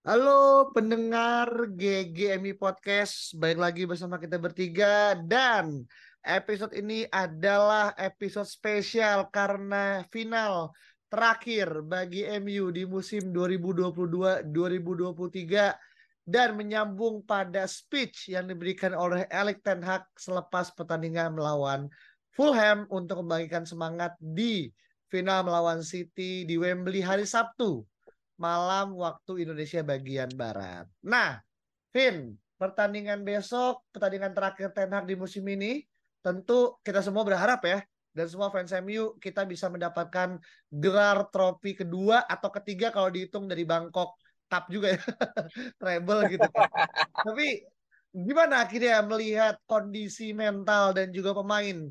Halo 0.00 0.72
pendengar 0.72 1.76
GGMI 1.76 2.56
Podcast, 2.56 3.36
balik 3.36 3.60
lagi 3.60 3.84
bersama 3.84 4.16
kita 4.16 4.40
bertiga. 4.40 5.12
Dan 5.12 5.84
episode 6.24 6.72
ini 6.72 7.04
adalah 7.12 7.92
episode 8.00 8.48
spesial 8.48 9.28
karena 9.28 10.00
final 10.08 10.72
terakhir 11.12 11.84
bagi 11.84 12.24
MU 12.40 12.72
di 12.72 12.88
musim 12.88 13.28
2022-2023 13.28 15.68
dan 16.24 16.56
menyambung 16.56 17.20
pada 17.20 17.68
speech 17.68 18.32
yang 18.32 18.48
diberikan 18.48 18.96
oleh 18.96 19.28
Erik 19.28 19.60
Ten 19.60 19.84
Hag 19.84 20.08
selepas 20.16 20.72
pertandingan 20.72 21.36
melawan 21.36 21.92
Fulham 22.32 22.88
untuk 22.88 23.20
membagikan 23.20 23.68
semangat 23.68 24.16
di 24.16 24.72
final 25.12 25.44
melawan 25.44 25.84
City 25.84 26.48
di 26.48 26.56
Wembley 26.56 27.04
hari 27.04 27.28
Sabtu 27.28 27.84
malam 28.40 28.96
waktu 28.96 29.44
Indonesia 29.44 29.84
bagian 29.84 30.32
barat. 30.32 30.88
Nah, 31.04 31.36
Vin, 31.92 32.40
pertandingan 32.56 33.20
besok, 33.20 33.84
pertandingan 33.92 34.32
terakhir 34.32 34.72
Ten 34.72 34.96
Hag 34.96 35.04
di 35.04 35.12
musim 35.12 35.44
ini, 35.44 35.84
tentu 36.24 36.80
kita 36.80 37.04
semua 37.04 37.20
berharap 37.20 37.60
ya 37.68 37.84
dan 38.10 38.26
semua 38.26 38.48
fans 38.50 38.72
MU 38.80 39.16
kita 39.22 39.46
bisa 39.46 39.70
mendapatkan 39.70 40.40
gelar 40.72 41.30
trofi 41.30 41.78
kedua 41.78 42.26
atau 42.26 42.50
ketiga 42.50 42.90
kalau 42.90 43.12
dihitung 43.12 43.46
dari 43.46 43.62
Bangkok 43.62 44.18
Cup 44.50 44.66
juga 44.66 44.98
ya 44.98 45.00
treble 45.80 46.26
gitu 46.26 46.48
kan. 46.50 46.66
tapi 47.26 47.62
gimana 48.10 48.66
akhirnya 48.66 48.98
melihat 49.06 49.54
kondisi 49.70 50.34
mental 50.34 50.90
dan 50.90 51.14
juga 51.14 51.30
pemain 51.36 51.86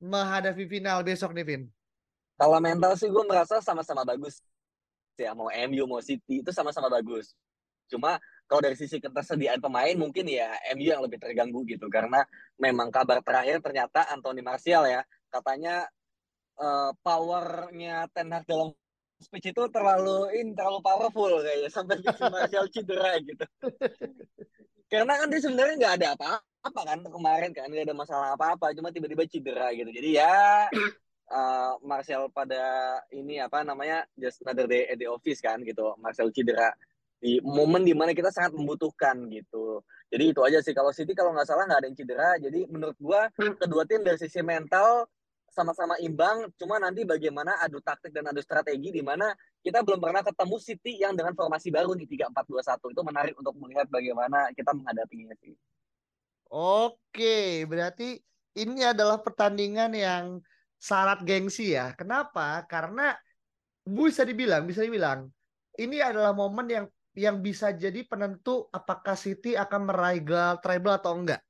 menghadapi 0.00 0.64
final 0.64 1.04
besok 1.04 1.36
nih 1.36 1.44
Vin 1.44 1.62
Kalau 2.38 2.62
mental 2.62 2.94
sih 2.94 3.10
gue 3.10 3.24
merasa 3.26 3.58
sama-sama 3.58 4.06
bagus. 4.06 4.40
Ya 5.18 5.34
mau 5.34 5.50
MU 5.50 5.84
mau 5.90 6.00
City 6.04 6.40
itu 6.40 6.50
sama-sama 6.54 6.86
bagus. 6.86 7.34
Cuma 7.88 8.20
kalau 8.48 8.60
dari 8.64 8.76
sisi 8.76 8.96
ketersediaan 8.96 9.60
pemain 9.60 9.92
mungkin 9.96 10.24
ya 10.28 10.54
MU 10.76 10.88
yang 10.88 11.04
lebih 11.04 11.20
terganggu 11.20 11.64
gitu 11.68 11.88
karena 11.92 12.24
memang 12.56 12.88
kabar 12.88 13.20
terakhir 13.20 13.60
ternyata 13.60 14.08
Anthony 14.08 14.40
Martial 14.40 14.88
ya 14.88 15.04
katanya 15.28 15.84
uh, 16.56 16.90
powernya 17.04 18.08
Ten 18.12 18.32
Hag 18.32 18.48
dalam 18.48 18.72
speech 19.18 19.50
itu 19.50 19.62
terlalu 19.68 20.30
in 20.38 20.54
terlalu 20.54 20.80
powerful 20.80 21.42
kayaknya 21.42 21.70
sampai 21.70 21.98
bikin 22.00 22.26
Martial 22.30 22.66
cedera 22.70 23.12
gitu. 23.20 23.44
Karena 24.88 25.12
kan 25.20 25.26
dia 25.28 25.40
sebenarnya 25.44 25.74
nggak 25.76 25.94
ada 26.00 26.08
apa-apa 26.16 26.80
kan 26.88 26.98
kemarin 27.04 27.50
kan 27.52 27.68
nggak 27.68 27.84
ada 27.84 27.96
masalah 27.96 28.28
apa-apa 28.32 28.72
cuma 28.72 28.88
tiba-tiba 28.88 29.28
cedera 29.28 29.68
gitu. 29.76 29.90
Jadi 29.92 30.08
ya 30.16 30.70
uh, 31.30 31.76
Martial 31.84 32.28
pada 32.32 32.98
ini 33.12 33.40
apa 33.40 33.62
namanya 33.64 34.04
just 34.16 34.40
another 34.44 34.68
day 34.68 34.88
at 34.88 34.96
the 34.98 35.08
office 35.08 35.40
kan 35.40 35.60
gitu. 35.62 35.94
Martial 36.00 36.32
cedera 36.32 36.72
di 37.18 37.42
momen 37.42 37.82
di 37.82 37.92
mana 37.92 38.14
kita 38.14 38.30
sangat 38.30 38.54
membutuhkan 38.54 39.26
gitu. 39.30 39.82
Jadi 40.08 40.24
itu 40.32 40.40
aja 40.40 40.58
sih 40.62 40.72
kalau 40.72 40.94
City 40.94 41.12
kalau 41.12 41.34
nggak 41.34 41.48
salah 41.48 41.66
nggak 41.66 41.80
ada 41.84 41.86
yang 41.90 41.98
cedera. 41.98 42.30
Jadi 42.40 42.60
menurut 42.70 42.96
gua 43.00 43.28
kedua 43.36 43.82
tim 43.84 44.00
dari 44.06 44.16
sisi 44.16 44.40
mental 44.40 45.06
sama-sama 45.48 45.98
imbang, 45.98 46.46
cuma 46.54 46.78
nanti 46.78 47.02
bagaimana 47.02 47.58
adu 47.58 47.82
taktik 47.82 48.14
dan 48.14 48.30
adu 48.30 48.38
strategi 48.38 48.94
di 48.94 49.02
mana 49.02 49.32
kita 49.64 49.82
belum 49.82 49.98
pernah 49.98 50.22
ketemu 50.22 50.56
City 50.62 50.92
yang 51.02 51.18
dengan 51.18 51.34
formasi 51.34 51.74
baru 51.74 51.98
di 51.98 52.06
3-4-2-1. 52.06 52.94
Itu 52.94 53.02
menarik 53.02 53.34
untuk 53.34 53.58
melihat 53.58 53.90
bagaimana 53.90 54.54
kita 54.54 54.70
menghadapinya 54.70 55.34
sih. 55.42 55.56
Oke, 56.48 57.66
berarti 57.66 58.22
ini 58.56 58.86
adalah 58.86 59.18
pertandingan 59.20 59.92
yang 59.92 60.24
syarat 60.78 61.20
gengsi 61.26 61.74
ya. 61.74 61.92
Kenapa? 61.98 62.64
Karena 62.70 63.12
bisa 63.82 64.22
dibilang, 64.22 64.64
bisa 64.64 64.86
dibilang 64.86 65.26
ini 65.78 66.02
adalah 66.02 66.34
momen 66.34 66.66
yang 66.66 66.86
yang 67.18 67.42
bisa 67.42 67.74
jadi 67.74 68.06
penentu 68.06 68.66
apakah 68.70 69.14
City 69.14 69.54
akan 69.58 69.90
meraih 69.90 70.22
gelar 70.22 70.58
treble 70.62 70.94
atau 70.94 71.14
enggak. 71.18 71.42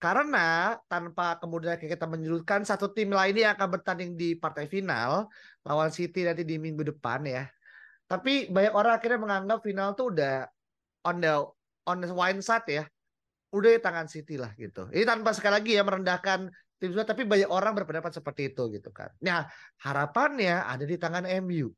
Karena 0.00 0.76
tanpa 0.88 1.36
kemudian 1.36 1.76
kita 1.76 2.08
menyebutkan 2.08 2.64
satu 2.64 2.92
tim 2.92 3.12
lainnya 3.12 3.52
akan 3.52 3.68
bertanding 3.80 4.16
di 4.16 4.32
partai 4.32 4.64
final 4.64 5.28
lawan 5.64 5.92
City 5.92 6.24
nanti 6.24 6.44
di 6.44 6.56
minggu 6.56 6.84
depan 6.96 7.24
ya. 7.28 7.44
Tapi 8.08 8.48
banyak 8.48 8.72
orang 8.72 8.92
akhirnya 8.96 9.20
menganggap 9.20 9.58
final 9.60 9.92
tuh 9.92 10.12
udah 10.16 10.48
on 11.04 11.20
the 11.20 11.34
on 11.84 12.00
the 12.00 12.08
wine 12.08 12.40
side 12.40 12.64
ya. 12.68 12.84
Udah 13.52 13.76
di 13.76 13.80
tangan 13.80 14.08
City 14.08 14.40
lah 14.40 14.52
gitu. 14.56 14.88
Ini 14.88 15.04
tanpa 15.04 15.36
sekali 15.36 15.60
lagi 15.60 15.76
ya 15.76 15.84
merendahkan 15.84 16.48
tim 16.80 16.96
sebelah 16.96 17.04
tapi 17.04 17.28
banyak 17.28 17.52
orang 17.52 17.76
berpendapat 17.76 18.16
seperti 18.16 18.56
itu 18.56 18.72
gitu 18.72 18.88
kan. 18.88 19.12
Nah, 19.20 19.44
harapannya 19.84 20.64
ada 20.64 20.82
di 20.88 20.96
tangan 20.96 21.28
MU. 21.44 21.68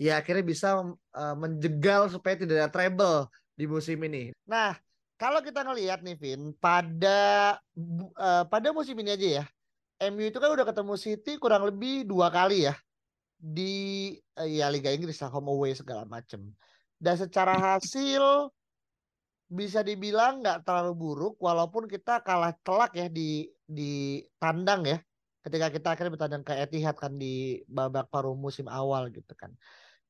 Ya 0.00 0.16
akhirnya 0.16 0.40
bisa 0.40 0.80
uh, 0.96 1.36
menjegal 1.36 2.08
supaya 2.08 2.40
tidak 2.40 2.56
ada 2.56 2.72
treble 2.72 3.28
di 3.52 3.68
musim 3.68 4.00
ini. 4.00 4.32
Nah, 4.48 4.72
kalau 5.20 5.44
kita 5.44 5.60
ngelihat 5.60 6.00
nih 6.00 6.16
Vin, 6.16 6.56
pada 6.56 7.60
uh, 8.16 8.44
pada 8.48 8.72
musim 8.72 8.96
ini 8.96 9.12
aja 9.12 9.44
ya, 9.44 9.44
MU 10.08 10.24
itu 10.24 10.40
kan 10.40 10.56
udah 10.56 10.64
ketemu 10.64 10.94
City 10.96 11.36
kurang 11.36 11.68
lebih 11.68 12.08
dua 12.08 12.32
kali 12.32 12.64
ya 12.64 12.74
di 13.36 14.16
uh, 14.40 14.48
ya 14.48 14.72
Liga 14.72 14.88
Inggris 14.88 15.20
lah 15.20 15.28
home 15.28 15.52
away 15.52 15.76
segala 15.76 16.08
macem. 16.08 16.48
Dan 16.96 17.20
secara 17.20 17.52
hasil 17.60 18.48
bisa 19.50 19.84
dibilang 19.84 20.40
nggak 20.40 20.64
terlalu 20.64 20.96
buruk 20.96 21.34
walaupun 21.36 21.84
kita 21.84 22.24
kalah 22.24 22.56
telak 22.64 22.96
ya 22.96 23.10
di 23.12 23.50
di 23.70 24.18
tandang 24.42 24.82
ya 24.82 24.98
ketika 25.40 25.72
kita 25.72 25.88
akhirnya 25.94 26.12
bertandang 26.12 26.42
ke 26.44 26.52
Etihad 26.52 26.96
kan 26.98 27.16
di 27.16 27.62
babak 27.64 28.10
paruh 28.12 28.36
musim 28.36 28.68
awal 28.68 29.08
gitu 29.08 29.32
kan. 29.38 29.54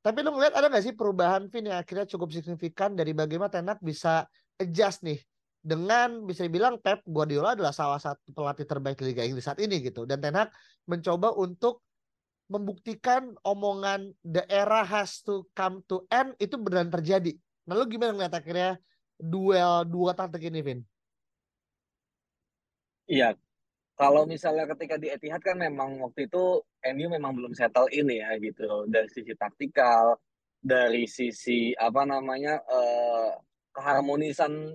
Tapi 0.00 0.25
lu 0.25 0.32
ngeliat 0.32 0.56
ada 0.56 0.72
nggak 0.72 0.84
sih 0.84 0.94
perubahan 0.97 1.47
Vin 1.53 1.69
yang 1.69 1.78
akhirnya 1.78 2.09
cukup 2.09 2.32
signifikan 2.32 2.97
dari 2.97 3.12
bagaimana 3.12 3.53
Tenak 3.53 3.78
bisa 3.84 4.25
adjust 4.56 5.04
nih 5.04 5.20
dengan 5.60 6.25
bisa 6.25 6.49
dibilang 6.49 6.81
Pep 6.81 7.04
Guardiola 7.04 7.53
adalah 7.53 7.70
salah 7.70 8.00
satu 8.00 8.32
pelatih 8.32 8.65
terbaik 8.65 8.97
di 8.97 9.12
Liga 9.12 9.28
Inggris 9.28 9.44
saat 9.44 9.60
ini 9.60 9.76
gitu 9.84 10.09
dan 10.09 10.25
Ten 10.25 10.49
mencoba 10.88 11.37
untuk 11.37 11.84
membuktikan 12.50 13.37
omongan 13.47 14.10
the 14.26 14.43
era 14.50 14.82
has 14.82 15.22
to 15.22 15.47
come 15.54 15.84
to 15.87 16.03
end 16.10 16.34
itu 16.43 16.59
benar 16.59 16.88
terjadi. 16.88 17.37
Lalu 17.69 17.82
gimana 17.94 18.16
ngeliat 18.16 18.34
akhirnya 18.34 18.81
duel 19.20 19.87
dua 19.87 20.16
taktik 20.16 20.49
ini 20.49 20.65
Vin? 20.65 20.81
Iya, 23.06 23.37
kalau 24.00 24.25
misalnya 24.25 24.65
ketika 24.72 24.97
di 24.97 25.12
Etihad 25.12 25.44
kan 25.44 25.61
memang 25.61 26.00
waktu 26.00 26.25
itu 26.25 26.65
MU 26.97 27.06
memang 27.12 27.37
belum 27.37 27.53
settle 27.53 27.93
ini 27.93 28.25
ya 28.25 28.33
gitu 28.41 28.88
dari 28.88 29.12
sisi 29.12 29.37
taktikal, 29.37 30.16
dari 30.56 31.05
sisi 31.05 31.77
apa 31.77 32.09
namanya 32.09 32.65
uh, 32.65 33.37
keharmonisan 33.77 34.72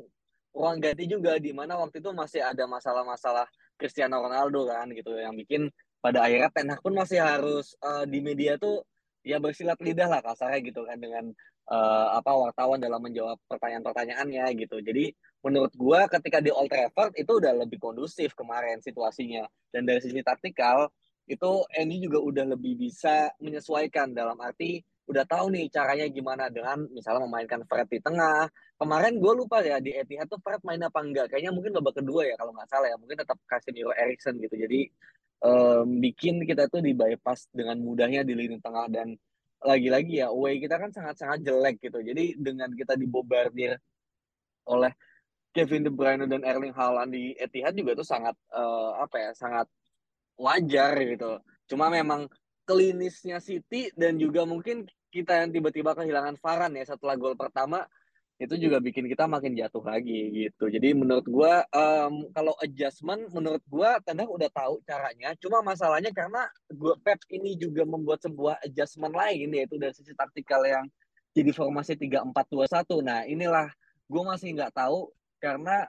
ruang 0.53 0.77
ganti 0.77 1.09
juga 1.09 1.41
di 1.41 1.57
mana 1.57 1.73
waktu 1.81 2.05
itu 2.05 2.13
masih 2.13 2.45
ada 2.45 2.69
masalah-masalah 2.69 3.49
Cristiano 3.81 4.21
Ronaldo 4.21 4.69
kan 4.69 4.93
gitu 4.93 5.17
yang 5.17 5.33
bikin 5.33 5.73
pada 6.05 6.29
akhirnya 6.29 6.53
Ten 6.53 6.69
Hag 6.69 6.85
pun 6.85 6.93
masih 6.93 7.17
harus 7.17 7.73
uh, 7.81 8.05
di 8.05 8.21
media 8.21 8.61
tuh 8.61 8.85
ya 9.25 9.41
bersilat 9.41 9.81
lidah 9.81 10.05
lah 10.05 10.21
kasarnya 10.21 10.61
gitu 10.61 10.85
kan 10.85 11.01
dengan 11.01 11.33
uh, 11.65 12.07
apa 12.13 12.29
wartawan 12.29 12.77
dalam 12.77 13.01
menjawab 13.01 13.41
pertanyaan-pertanyaannya 13.49 14.45
gitu. 14.53 14.77
Jadi 14.85 15.17
menurut 15.45 15.73
gua 15.77 16.09
ketika 16.09 16.41
di 16.41 16.49
Old 16.49 16.73
Trafford 16.73 17.13
itu 17.13 17.37
udah 17.37 17.53
lebih 17.53 17.77
kondusif 17.77 18.33
kemarin 18.33 18.81
situasinya 18.81 19.45
dan 19.69 19.85
dari 19.85 20.01
sisi 20.01 20.25
taktikal 20.25 20.89
itu 21.29 21.61
Andy 21.77 22.01
juga 22.01 22.17
udah 22.21 22.45
lebih 22.57 22.73
bisa 22.77 23.29
menyesuaikan 23.37 24.13
dalam 24.13 24.37
arti 24.41 24.81
udah 25.05 25.23
tahu 25.25 25.53
nih 25.53 25.69
caranya 25.69 26.05
gimana 26.09 26.49
dengan 26.49 26.81
misalnya 26.89 27.29
memainkan 27.29 27.61
Fred 27.69 27.85
di 27.89 28.01
tengah. 28.01 28.49
Kemarin 28.75 29.21
gue 29.21 29.33
lupa 29.37 29.61
ya 29.61 29.77
di 29.77 29.93
Etihad 29.93 30.25
tuh 30.25 30.41
Fred 30.41 30.59
main 30.65 30.81
apa 30.81 30.99
enggak. 31.05 31.29
Kayaknya 31.29 31.53
mungkin 31.53 31.71
babak 31.77 32.01
kedua 32.01 32.25
ya 32.25 32.35
kalau 32.35 32.51
nggak 32.57 32.69
salah 32.69 32.89
ya. 32.89 32.97
Mungkin 32.97 33.17
tetap 33.21 33.37
Casemiro 33.45 33.93
Erikson 33.93 34.41
gitu. 34.41 34.55
Jadi 34.57 34.89
um, 35.45 36.01
bikin 36.01 36.41
kita 36.43 36.65
tuh 36.67 36.81
di 36.81 36.97
bypass 36.97 37.47
dengan 37.53 37.77
mudahnya 37.85 38.25
di 38.25 38.33
lini 38.33 38.57
tengah 38.57 38.89
dan 38.89 39.13
lagi-lagi 39.65 40.21
ya 40.21 40.29
away 40.33 40.57
kita 40.57 40.77
kan 40.81 40.89
sangat-sangat 40.89 41.45
jelek 41.45 41.77
gitu. 41.85 42.01
Jadi 42.01 42.41
dengan 42.41 42.73
kita 42.73 42.97
dibobardir 42.97 43.77
oleh 44.65 44.93
Kevin 45.55 45.87
De 45.87 45.91
Bruyne 45.91 46.27
dan 46.27 46.43
Erling 46.43 46.75
Haaland 46.75 47.15
di 47.15 47.31
Etihad 47.39 47.71
juga 47.79 47.95
tuh 47.95 48.03
sangat 48.03 48.35
uh, 48.51 48.99
apa 48.99 49.15
ya 49.15 49.31
sangat 49.31 49.71
wajar 50.35 50.99
gitu. 50.99 51.39
Cuma 51.71 51.87
memang 51.87 52.27
klinisnya 52.67 53.39
City 53.39 53.87
dan 53.95 54.19
juga 54.19 54.43
mungkin 54.43 54.83
kita 55.15 55.39
yang 55.39 55.55
tiba-tiba 55.55 55.95
kehilangan 55.95 56.35
Varan 56.43 56.75
ya 56.75 56.83
setelah 56.83 57.15
gol 57.15 57.39
pertama 57.39 57.87
itu 58.35 58.51
juga 58.59 58.83
bikin 58.83 59.07
kita 59.07 59.31
makin 59.31 59.55
jatuh 59.55 59.79
lagi 59.79 60.27
gitu. 60.35 60.67
Jadi 60.67 60.91
menurut 60.91 61.23
gua 61.23 61.63
um, 61.71 62.27
kalau 62.35 62.51
adjustment 62.59 63.31
menurut 63.31 63.63
gua 63.71 63.95
Ten 64.03 64.19
udah 64.27 64.51
tahu 64.51 64.83
caranya. 64.83 65.31
Cuma 65.39 65.63
masalahnya 65.63 66.11
karena 66.11 66.51
gua 66.67 66.99
Pep 66.99 67.23
ini 67.31 67.55
juga 67.55 67.87
membuat 67.87 68.19
sebuah 68.27 68.59
adjustment 68.67 69.15
lain 69.15 69.55
yaitu 69.55 69.79
dari 69.79 69.95
sisi 69.95 70.11
taktikal 70.11 70.59
yang 70.67 70.83
jadi 71.31 71.55
formasi 71.55 71.95
3-4-2-1. 71.95 73.07
Nah, 73.07 73.23
inilah 73.23 73.71
gua 74.11 74.35
masih 74.35 74.51
nggak 74.51 74.75
tahu 74.75 75.15
karena 75.45 75.85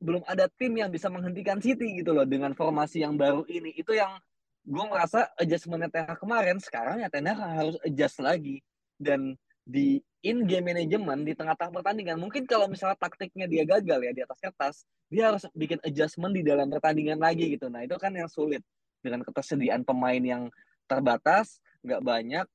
belum 0.00 0.24
ada 0.24 0.48
tim 0.56 0.72
yang 0.80 0.88
bisa 0.88 1.12
menghentikan 1.12 1.60
City 1.60 2.00
gitu 2.00 2.16
loh 2.16 2.24
dengan 2.24 2.56
formasi 2.56 3.04
yang 3.04 3.20
baru 3.20 3.44
ini. 3.48 3.76
Itu 3.76 3.92
yang 3.92 4.16
gue 4.64 4.84
merasa 4.88 5.28
adjustmentnya 5.36 5.92
Ten 5.92 6.08
kemarin 6.16 6.56
sekarang 6.56 7.04
ya 7.04 7.08
Ten 7.12 7.28
harus 7.28 7.76
adjust 7.84 8.20
lagi. 8.24 8.64
Dan 8.96 9.36
di 9.64 10.00
in 10.24 10.48
game 10.48 10.72
management 10.72 11.24
di 11.24 11.32
tengah-tengah 11.36 11.72
pertandingan 11.80 12.16
mungkin 12.20 12.44
kalau 12.44 12.68
misalnya 12.68 12.96
taktiknya 13.00 13.48
dia 13.48 13.64
gagal 13.64 14.00
ya 14.00 14.12
di 14.12 14.20
atas 14.24 14.38
kertas 14.40 14.76
dia 15.08 15.32
harus 15.32 15.44
bikin 15.56 15.80
adjustment 15.84 16.32
di 16.32 16.44
dalam 16.44 16.68
pertandingan 16.68 17.20
lagi 17.20 17.56
gitu. 17.56 17.68
Nah 17.68 17.84
itu 17.84 17.96
kan 18.00 18.12
yang 18.12 18.28
sulit. 18.28 18.64
Dengan 19.04 19.20
ketersediaan 19.20 19.84
pemain 19.84 20.20
yang 20.20 20.48
terbatas 20.88 21.60
nggak 21.84 22.00
banyak 22.00 22.46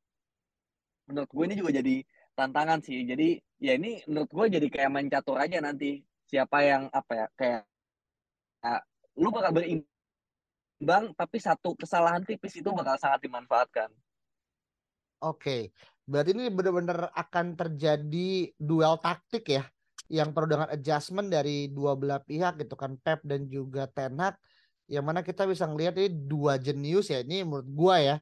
menurut 1.10 1.30
gue 1.30 1.44
ini 1.46 1.56
juga 1.58 1.72
jadi 1.78 1.96
tantangan 2.38 2.80
sih. 2.82 3.06
Jadi 3.06 3.38
ya 3.62 3.78
ini 3.78 4.02
menurut 4.10 4.30
gue 4.30 4.46
jadi 4.58 4.68
kayak 4.70 4.90
main 4.90 5.10
catur 5.10 5.38
aja 5.38 5.62
nanti 5.62 6.02
siapa 6.30 6.62
yang 6.62 6.86
apa 6.94 7.12
ya 7.18 7.28
kayak 7.34 7.62
ya, 8.62 8.78
lu 9.18 9.34
bakal 9.34 9.52
berimbang 9.58 11.12
tapi 11.18 11.38
satu 11.42 11.74
kesalahan 11.74 12.22
tipis 12.22 12.62
itu 12.62 12.70
bakal 12.70 12.96
sangat 13.02 13.26
dimanfaatkan. 13.26 13.90
Oke, 15.20 15.76
Berarti 16.10 16.34
ini 16.34 16.50
benar-benar 16.50 17.14
akan 17.14 17.54
terjadi 17.54 18.50
duel 18.58 18.98
taktik 18.98 19.46
ya 19.46 19.64
yang 20.10 20.34
perlu 20.34 20.58
dengan 20.58 20.74
adjustment 20.74 21.30
dari 21.30 21.70
dua 21.70 21.94
belah 21.94 22.18
pihak 22.18 22.66
gitu 22.66 22.74
kan 22.74 22.98
Pep 22.98 23.22
dan 23.22 23.46
juga 23.46 23.86
Ten 23.86 24.18
Hag 24.18 24.42
yang 24.90 25.06
mana 25.06 25.22
kita 25.22 25.46
bisa 25.46 25.70
ngelihat 25.70 26.02
ini 26.02 26.10
dua 26.26 26.58
jenius 26.58 27.14
ya 27.14 27.22
ini 27.22 27.46
menurut 27.46 27.70
gua 27.70 28.02
ya 28.02 28.16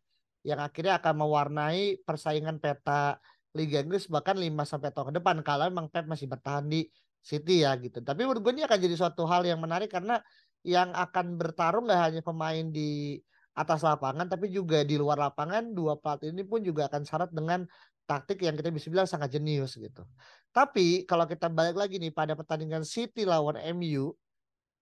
yang 0.44 0.60
akhirnya 0.60 1.00
akan 1.00 1.16
mewarnai 1.16 2.04
persaingan 2.04 2.60
peta 2.60 3.24
Liga 3.56 3.80
Inggris 3.80 4.12
bahkan 4.12 4.36
5 4.36 4.52
sampai 4.68 4.92
tahun 4.92 5.16
ke 5.16 5.24
depan 5.24 5.40
kalau 5.48 5.72
memang 5.72 5.88
Pep 5.88 6.12
masih 6.12 6.28
bertahan 6.28 6.68
di 6.68 6.92
City 7.24 7.64
ya 7.66 7.76
gitu. 7.78 8.00
Tapi 8.02 8.24
menurut 8.24 8.42
gue 8.44 8.54
ini 8.56 8.64
akan 8.64 8.78
jadi 8.80 8.96
suatu 8.96 9.28
hal 9.28 9.44
yang 9.44 9.60
menarik 9.60 9.92
karena 9.92 10.22
yang 10.66 10.92
akan 10.92 11.40
bertarung 11.40 11.88
gak 11.88 12.12
hanya 12.12 12.22
pemain 12.24 12.66
di 12.72 13.20
atas 13.58 13.82
lapangan 13.82 14.30
tapi 14.30 14.54
juga 14.54 14.86
di 14.86 15.02
luar 15.02 15.18
lapangan 15.18 15.74
dua 15.74 15.98
pelatih 15.98 16.30
ini 16.30 16.46
pun 16.46 16.62
juga 16.62 16.86
akan 16.86 17.02
syarat 17.02 17.34
dengan 17.34 17.66
taktik 18.06 18.46
yang 18.46 18.54
kita 18.54 18.70
bisa 18.70 18.88
bilang 18.94 19.10
sangat 19.10 19.34
jenius 19.34 19.76
gitu. 19.76 20.06
Tapi 20.54 21.04
kalau 21.10 21.26
kita 21.26 21.50
balik 21.50 21.76
lagi 21.76 21.98
nih 21.98 22.14
pada 22.14 22.38
pertandingan 22.38 22.86
City 22.86 23.26
lawan 23.26 23.58
MU 23.76 24.14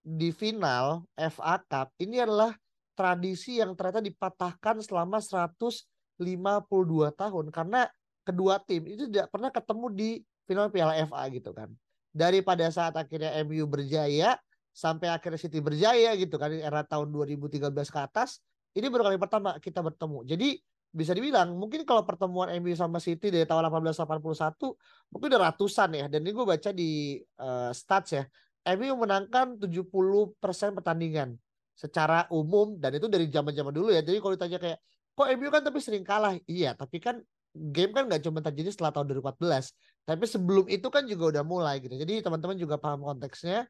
di 0.06 0.30
final 0.30 1.08
FA 1.18 1.58
Cup 1.66 1.90
ini 1.98 2.22
adalah 2.22 2.54
tradisi 2.94 3.58
yang 3.58 3.74
ternyata 3.74 4.04
dipatahkan 4.04 4.86
selama 4.86 5.18
152 5.18 7.10
tahun 7.18 7.46
karena 7.50 7.90
kedua 8.22 8.62
tim 8.62 8.86
itu 8.86 9.10
tidak 9.10 9.34
pernah 9.34 9.50
ketemu 9.50 9.86
di 9.92 10.10
final 10.46 10.70
Piala 10.70 10.94
FA 11.10 11.26
gitu 11.34 11.52
kan. 11.56 11.74
Daripada 12.15 12.63
saat 12.71 12.95
akhirnya 12.95 13.35
MU 13.44 13.67
berjaya 13.67 14.39
sampai 14.71 15.12
akhirnya 15.12 15.39
City 15.39 15.59
berjaya 15.59 16.15
gitu 16.15 16.39
kan 16.39 16.51
era 16.56 16.83
tahun 16.88 17.12
2013 17.12 17.59
ke 17.75 18.00
atas 18.00 18.39
ini 18.75 18.91
baru 18.91 19.07
kali 19.07 19.17
pertama 19.19 19.56
kita 19.59 19.79
bertemu. 19.79 20.27
Jadi 20.27 20.59
bisa 20.95 21.12
dibilang 21.15 21.56
mungkin 21.56 21.83
kalau 21.88 22.03
pertemuan 22.03 22.51
MU 22.59 22.75
sama 22.75 23.00
City 23.00 23.31
dari 23.31 23.47
tahun 23.47 23.67
1881 23.71 25.15
mungkin 25.15 25.27
udah 25.31 25.41
ratusan 25.51 25.89
ya. 25.95 26.06
Dan 26.12 26.27
ini 26.27 26.31
gue 26.35 26.45
baca 26.47 26.69
di 26.75 27.19
uh, 27.39 27.71
stats 27.71 28.19
ya. 28.19 28.23
MU 28.75 29.00
menangkan 29.00 29.56
70% 29.59 30.35
pertandingan 30.75 31.39
secara 31.75 32.27
umum 32.31 32.75
dan 32.79 33.00
itu 33.00 33.07
dari 33.07 33.31
zaman-zaman 33.31 33.71
dulu 33.71 33.95
ya. 33.95 34.03
Jadi 34.03 34.17
kalau 34.19 34.33
ditanya 34.35 34.59
kayak 34.59 34.79
kok 35.15 35.27
MU 35.39 35.47
kan 35.47 35.62
tapi 35.63 35.79
sering 35.79 36.03
kalah. 36.03 36.35
Iya, 36.44 36.75
tapi 36.75 37.00
kan 37.00 37.23
game 37.56 37.96
kan 37.96 38.12
nggak 38.12 38.22
cuma 38.28 38.44
terjadi 38.44 38.75
setelah 38.75 38.92
tahun 38.92 39.16
2014. 39.16 39.72
Tapi 40.06 40.25
sebelum 40.28 40.66
itu 40.68 40.88
kan 40.92 41.07
juga 41.07 41.40
udah 41.40 41.44
mulai 41.48 41.80
gitu. 41.80 41.96
Jadi 41.96 42.22
teman-teman 42.22 42.60
juga 42.60 42.75
paham 42.75 43.07
konteksnya. 43.07 43.66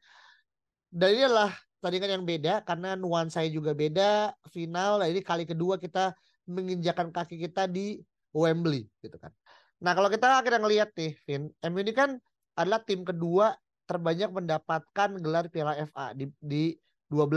Dan 0.90 1.08
ini 1.14 1.22
adalah 1.26 1.54
pertandingan 1.86 2.18
yang 2.18 2.24
beda 2.26 2.54
karena 2.66 2.98
nuansa 2.98 3.46
juga 3.46 3.70
beda 3.70 4.34
final 4.50 4.98
ini 5.06 5.22
kali 5.22 5.46
kedua 5.46 5.78
kita 5.78 6.10
menginjakan 6.50 7.14
kaki 7.14 7.38
kita 7.46 7.70
di 7.70 8.00
Wembley 8.34 8.90
gitu 8.98 9.14
kan 9.22 9.30
nah 9.78 9.94
kalau 9.94 10.10
kita 10.10 10.40
akhirnya 10.40 10.66
ngelihat 10.66 10.90
nih 10.98 11.14
Vin 11.22 11.46
MU 11.70 11.78
ini 11.78 11.92
kan 11.94 12.18
adalah 12.58 12.82
tim 12.82 13.06
kedua 13.06 13.54
terbanyak 13.86 14.34
mendapatkan 14.34 15.14
gelar 15.22 15.46
Piala 15.46 15.78
FA 15.86 16.10
di, 16.16 16.26
di 16.42 16.74
12 17.06 17.30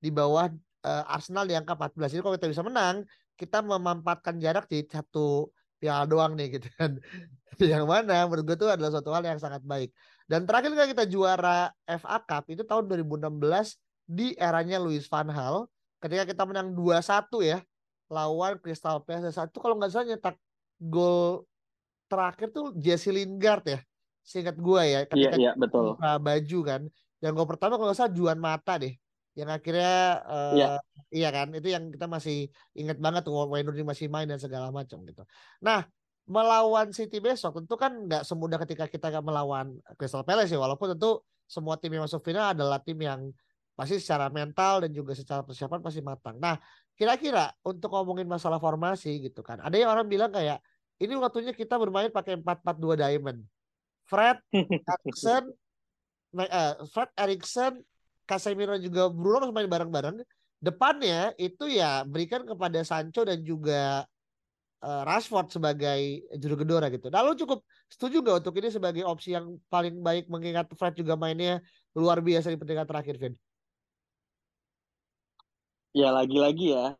di 0.00 0.08
bawah 0.08 0.48
uh, 0.86 1.04
Arsenal 1.12 1.44
di 1.44 1.52
angka 1.52 1.76
14 1.76 2.16
jadi 2.16 2.22
kalau 2.24 2.34
kita 2.40 2.48
bisa 2.48 2.62
menang 2.64 3.04
kita 3.36 3.60
memampatkan 3.60 4.40
jarak 4.40 4.70
di 4.72 4.88
satu 4.88 5.52
piala 5.86 6.04
doang 6.10 6.34
nih 6.34 6.58
gitu 6.58 6.66
kan 6.74 6.98
yang 7.62 7.86
mana 7.86 8.26
menurut 8.26 8.42
gue 8.42 8.56
itu 8.58 8.66
adalah 8.66 8.90
suatu 8.90 9.14
hal 9.14 9.22
yang 9.22 9.38
sangat 9.38 9.62
baik 9.62 9.94
dan 10.26 10.42
terakhir 10.42 10.74
kali 10.74 10.90
kita 10.90 11.06
juara 11.06 11.70
FA 11.86 12.18
Cup 12.18 12.50
itu 12.50 12.66
tahun 12.66 12.90
2016 12.90 13.30
di 14.10 14.34
eranya 14.34 14.82
Luis 14.82 15.06
van 15.06 15.30
Gaal 15.30 15.70
ketika 16.02 16.26
kita 16.26 16.42
menang 16.42 16.74
2-1 16.74 17.30
ya 17.46 17.58
lawan 18.10 18.58
Crystal 18.62 19.02
Palace. 19.02 19.34
Saat 19.34 19.50
itu 19.50 19.58
kalau 19.58 19.78
nggak 19.78 19.90
salah 19.90 20.06
nyetak 20.14 20.36
gol 20.78 21.46
terakhir 22.06 22.54
tuh 22.54 22.74
Jesse 22.78 23.10
Lingard 23.10 23.64
ya. 23.66 23.80
Seingat 24.26 24.58
gue 24.58 24.82
ya 24.82 25.00
ketika 25.06 25.38
iya, 25.38 25.50
iya, 25.50 25.52
betul. 25.54 25.94
baju 25.98 26.58
kan. 26.66 26.82
Yang 27.22 27.32
gol 27.38 27.48
pertama 27.48 27.78
kalau 27.78 27.90
nggak 27.90 27.98
salah 27.98 28.14
Juan 28.14 28.38
Mata 28.38 28.74
deh. 28.78 28.94
Yang 29.36 29.50
akhirnya 29.60 29.94
uh, 30.24 30.54
iya. 30.56 30.68
iya 31.12 31.28
kan 31.28 31.52
itu 31.52 31.68
yang 31.68 31.92
kita 31.92 32.08
masih 32.08 32.48
ingat 32.72 32.96
banget 32.96 33.28
tuh 33.28 33.36
Wayne 33.52 33.68
Rooney 33.68 33.84
masih 33.84 34.08
main 34.08 34.24
dan 34.24 34.40
segala 34.40 34.72
macam 34.72 35.04
gitu. 35.04 35.22
Nah, 35.60 35.84
melawan 36.26 36.90
City 36.90 37.20
besok 37.22 37.62
tentu 37.62 37.76
kan 37.78 37.92
nggak 37.94 38.24
semudah 38.26 38.58
ketika 38.66 38.90
kita 38.90 39.12
nggak 39.12 39.24
melawan 39.24 39.78
Crystal 39.94 40.26
Palace 40.26 40.50
ya 40.50 40.58
walaupun 40.58 40.96
tentu 40.96 41.22
semua 41.46 41.78
tim 41.78 41.94
yang 41.94 42.08
masuk 42.08 42.24
final 42.26 42.50
adalah 42.50 42.82
tim 42.82 42.98
yang 42.98 43.30
pasti 43.76 44.00
secara 44.02 44.32
mental 44.32 44.82
dan 44.82 44.90
juga 44.90 45.14
secara 45.14 45.46
persiapan 45.46 45.78
pasti 45.84 46.00
matang. 46.02 46.40
Nah 46.42 46.58
kira-kira 46.98 47.52
untuk 47.62 47.92
ngomongin 47.92 48.26
masalah 48.26 48.58
formasi 48.58 49.20
gitu 49.20 49.44
kan 49.44 49.60
ada 49.60 49.76
yang 49.76 49.92
orang 49.92 50.08
bilang 50.08 50.32
kayak 50.32 50.58
ini 50.96 51.12
waktunya 51.20 51.52
kita 51.52 51.76
bermain 51.76 52.08
pakai 52.08 52.40
4-4-2 52.40 52.96
diamond. 52.96 53.40
Fred, 54.06 54.38
Erikson, 54.54 55.50
uh, 56.38 56.74
Fred, 56.94 57.10
Erikson, 57.18 57.82
Casemiro 58.26 58.74
juga 58.82 59.08
Bruno 59.08 59.46
harus 59.46 59.54
main 59.54 59.70
bareng-bareng. 59.70 60.20
Depannya 60.58 61.30
itu 61.38 61.70
ya 61.70 62.02
berikan 62.02 62.42
kepada 62.42 62.82
Sancho 62.82 63.22
dan 63.22 63.40
juga 63.46 64.02
uh, 64.82 65.02
Rashford 65.06 65.52
sebagai 65.54 66.26
juru 66.36 66.66
gedora 66.66 66.90
gitu. 66.90 67.06
Nah, 67.08 67.22
cukup 67.36 67.62
setuju 67.86 68.20
gak 68.24 68.42
untuk 68.42 68.54
ini 68.58 68.68
sebagai 68.72 69.06
opsi 69.06 69.36
yang 69.36 69.56
paling 69.70 70.02
baik 70.02 70.26
mengingat 70.26 70.66
Fred 70.74 70.98
juga 70.98 71.14
mainnya 71.14 71.62
luar 71.94 72.18
biasa 72.20 72.50
di 72.50 72.58
pertandingan 72.58 72.88
terakhir, 72.88 73.16
Vin? 73.20 73.34
Ya 75.96 76.12
lagi-lagi 76.12 76.76
ya, 76.76 76.92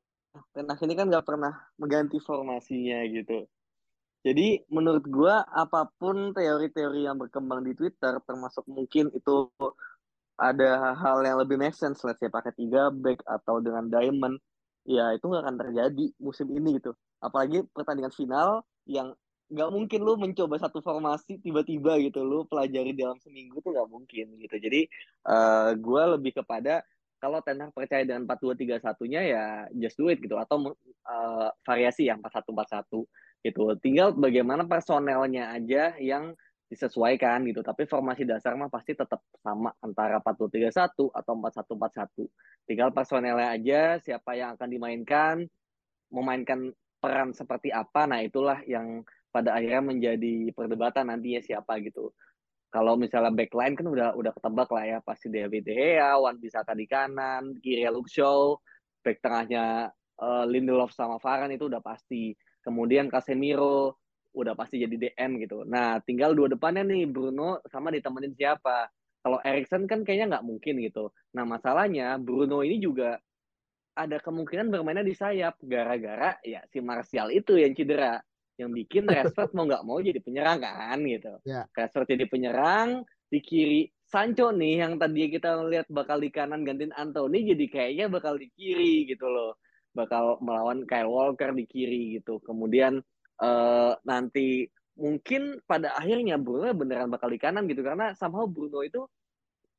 Tenas 0.56 0.80
ini 0.80 0.95
kan 0.97 1.09
gak 1.12 1.26
pernah 1.26 1.52
mengganti 1.76 2.16
formasinya 2.21 3.04
gitu. 3.09 3.45
Jadi 4.26 4.66
menurut 4.73 5.06
gua 5.06 5.47
apa 5.47 5.87
pun 6.02 6.35
teori-teori 6.35 7.06
yang 7.06 7.14
berkembang 7.14 7.62
di 7.62 7.78
Twitter, 7.78 8.18
termasuk 8.26 8.66
mungkin 8.66 9.06
itu 9.14 9.47
ada 10.37 10.93
hal 10.97 11.25
yang 11.25 11.40
lebih 11.40 11.57
make 11.57 11.73
sense, 11.73 12.05
let's 12.05 12.21
say 12.21 12.28
pakai 12.28 12.52
tiga 12.52 12.93
back 12.93 13.25
atau 13.25 13.61
dengan 13.64 13.88
diamond, 13.88 14.37
ya 14.85 15.16
itu 15.16 15.25
nggak 15.25 15.43
akan 15.43 15.57
terjadi 15.57 16.07
musim 16.21 16.47
ini 16.52 16.76
gitu. 16.76 16.93
Apalagi 17.25 17.64
pertandingan 17.73 18.12
final 18.12 18.61
yang 18.85 19.16
nggak 19.47 19.71
mungkin 19.71 20.00
lu 20.02 20.19
mencoba 20.19 20.59
satu 20.59 20.83
formasi 20.83 21.38
tiba-tiba 21.38 22.02
gitu 22.02 22.26
lu 22.26 22.43
pelajari 22.50 22.90
dalam 22.99 23.14
seminggu 23.23 23.62
tuh 23.62 23.73
nggak 23.73 23.88
mungkin 23.88 24.26
gitu. 24.43 24.57
Jadi 24.59 24.90
uh, 25.26 25.71
eh, 25.73 25.78
gue 25.78 26.02
lebih 26.19 26.33
kepada 26.43 26.83
kalau 27.16 27.40
Ten 27.40 27.73
percaya 27.73 28.05
dengan 28.05 28.28
empat 28.28 28.38
dua 28.45 28.52
tiga 28.52 28.76
satunya 28.76 29.25
ya 29.25 29.45
just 29.73 29.97
do 29.97 30.12
it 30.12 30.21
gitu. 30.21 30.37
Atau 30.37 30.76
uh, 31.09 31.49
variasi 31.64 32.11
yang 32.11 32.21
empat 32.21 32.43
satu 32.43 32.52
empat 32.52 32.69
satu 32.76 33.00
gitu. 33.40 33.73
Tinggal 33.81 34.12
bagaimana 34.12 34.66
personelnya 34.66 35.55
aja 35.55 35.95
yang 35.97 36.35
disesuaikan 36.67 37.47
gitu. 37.47 37.63
Tapi 37.63 37.87
formasi 37.87 38.27
dasar 38.27 38.59
mah 38.59 38.71
pasti 38.71 38.95
tetap 38.95 39.23
sama 39.39 39.71
antara 39.79 40.19
4-2-3-1 40.23 41.15
atau 41.15 41.33
4-1-4-1. 41.39 42.27
Tinggal 42.67 42.91
personelnya 42.91 43.49
aja 43.55 43.83
siapa 44.03 44.35
yang 44.35 44.59
akan 44.59 44.69
dimainkan, 44.69 45.37
memainkan 46.11 46.75
peran 46.99 47.31
seperti 47.31 47.71
apa. 47.71 48.11
Nah, 48.11 48.23
itulah 48.23 48.59
yang 48.67 49.07
pada 49.31 49.55
akhirnya 49.55 49.85
menjadi 49.85 50.51
perdebatan 50.57 51.13
nantinya 51.13 51.41
siapa 51.45 51.79
gitu. 51.85 52.11
Kalau 52.73 52.99
misalnya 52.99 53.31
backline 53.33 53.79
kan 53.79 53.87
udah 53.87 54.19
udah 54.19 54.33
ketebak 54.37 54.69
lah 54.75 54.85
ya 54.85 54.99
pasti 55.01 55.31
David 55.31 55.65
De 55.65 55.73
Gea, 55.73 56.19
Wan 56.19 56.37
Bisaka 56.37 56.75
di 56.75 56.85
kanan, 56.85 57.57
kiri 57.63 57.87
Luke 57.89 58.11
Shaw, 58.11 58.59
back 59.07 59.23
tengahnya 59.23 59.95
uh, 60.19 60.45
Lindelof 60.45 60.91
sama 60.93 61.17
Varane 61.23 61.57
itu 61.57 61.71
udah 61.71 61.81
pasti. 61.81 62.35
Kemudian 62.61 63.07
Casemiro, 63.07 64.03
udah 64.37 64.52
pasti 64.52 64.85
jadi 64.85 64.93
DM 64.93 65.40
gitu. 65.40 65.64
Nah, 65.64 65.97
tinggal 66.05 66.37
dua 66.37 66.52
depannya 66.52 66.85
nih 66.85 67.09
Bruno 67.09 67.64
sama 67.73 67.88
ditemenin 67.88 68.37
siapa. 68.37 68.93
Kalau 69.25 69.40
Erikson 69.43 69.88
kan 69.88 70.05
kayaknya 70.05 70.37
nggak 70.37 70.47
mungkin 70.47 70.78
gitu. 70.85 71.11
Nah, 71.33 71.49
masalahnya 71.49 72.21
Bruno 72.21 72.61
ini 72.61 72.76
juga 72.78 73.16
ada 73.97 74.21
kemungkinan 74.21 74.69
bermainnya 74.69 75.02
di 75.02 75.16
sayap 75.16 75.57
gara-gara 75.64 76.37
ya 76.45 76.61
si 76.69 76.85
Martial 76.85 77.33
itu 77.33 77.57
yang 77.57 77.73
cedera 77.73 78.21
yang 78.61 78.69
bikin 78.76 79.09
Rashford 79.12 79.57
mau 79.57 79.64
nggak 79.64 79.85
mau 79.88 79.99
jadi 80.05 80.21
penyerang 80.21 80.61
kan 80.61 81.00
gitu. 81.00 81.33
Yeah. 81.49 81.64
Rashford 81.73 82.12
jadi 82.12 82.28
penyerang 82.28 83.09
di 83.26 83.40
kiri 83.43 83.88
Sancho 84.07 84.55
nih 84.55 84.87
yang 84.87 85.00
tadi 85.00 85.33
kita 85.33 85.64
lihat 85.66 85.88
bakal 85.90 86.23
di 86.23 86.31
kanan 86.31 86.62
gantiin 86.62 86.95
Anthony 86.95 87.43
jadi 87.57 87.64
kayaknya 87.66 88.07
bakal 88.12 88.37
di 88.37 88.52
kiri 88.52 89.09
gitu 89.09 89.26
loh. 89.26 89.59
Bakal 89.97 90.45
melawan 90.45 90.85
Kyle 90.85 91.09
Walker 91.09 91.57
di 91.57 91.64
kiri 91.64 92.21
gitu. 92.21 92.37
Kemudian 92.45 93.00
uh, 93.43 93.93
nanti 94.05 94.69
mungkin 94.97 95.61
pada 95.69 95.93
akhirnya 95.93 96.40
Bruno 96.40 96.73
beneran 96.73 97.12
bakal 97.12 97.28
di 97.28 97.40
kanan 97.40 97.69
gitu 97.69 97.85
karena 97.85 98.16
somehow 98.16 98.49
Bruno 98.49 98.81
itu 98.81 99.05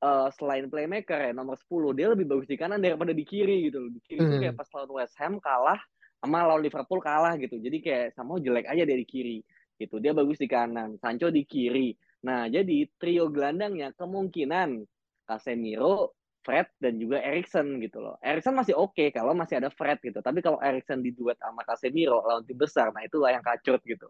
uh, 0.01 0.29
selain 0.33 0.69
playmaker 0.69 1.17
ya 1.17 1.31
nomor 1.33 1.57
10 1.57 1.97
dia 1.97 2.07
lebih 2.13 2.29
bagus 2.29 2.47
di 2.49 2.57
kanan 2.57 2.81
daripada 2.81 3.13
di 3.13 3.25
kiri 3.25 3.69
gitu 3.69 3.81
loh. 3.81 3.89
Di 3.93 4.01
kiri 4.05 4.19
hmm. 4.21 4.29
itu 4.29 4.37
kayak 4.45 4.55
pas 4.57 4.69
lawan 4.73 4.91
West 5.01 5.15
Ham 5.17 5.33
kalah 5.41 5.81
sama 6.17 6.45
lawan 6.45 6.61
Liverpool 6.65 7.01
kalah 7.01 7.33
gitu. 7.37 7.57
Jadi 7.57 7.77
kayak 7.81 8.05
somehow 8.13 8.37
jelek 8.37 8.65
aja 8.69 8.83
dari 8.85 9.05
kiri 9.05 9.41
gitu. 9.77 10.01
Dia 10.01 10.13
bagus 10.13 10.41
di 10.41 10.49
kanan, 10.49 10.97
Sancho 10.97 11.29
di 11.29 11.45
kiri. 11.45 11.93
Nah, 12.25 12.49
jadi 12.49 12.89
trio 12.97 13.29
gelandangnya 13.29 13.93
kemungkinan 13.93 14.81
Casemiro, 15.27 16.16
Fred 16.47 16.71
dan 16.79 16.95
juga 16.95 17.19
Erikson 17.19 17.83
gitu 17.83 17.99
loh. 17.99 18.15
Erikson 18.23 18.55
masih 18.55 18.79
oke 18.79 18.95
okay 18.95 19.11
kalau 19.11 19.35
masih 19.35 19.59
ada 19.59 19.67
Fred 19.67 19.99
gitu. 19.99 20.23
Tapi 20.23 20.39
kalau 20.39 20.63
Erikson 20.63 21.03
diduet 21.03 21.35
sama 21.43 21.67
Casemiro 21.67 22.23
lawan 22.23 22.47
tim 22.47 22.55
besar, 22.55 22.95
nah 22.95 23.03
itulah 23.03 23.35
yang 23.35 23.43
kacut 23.43 23.83
gitu. 23.83 24.07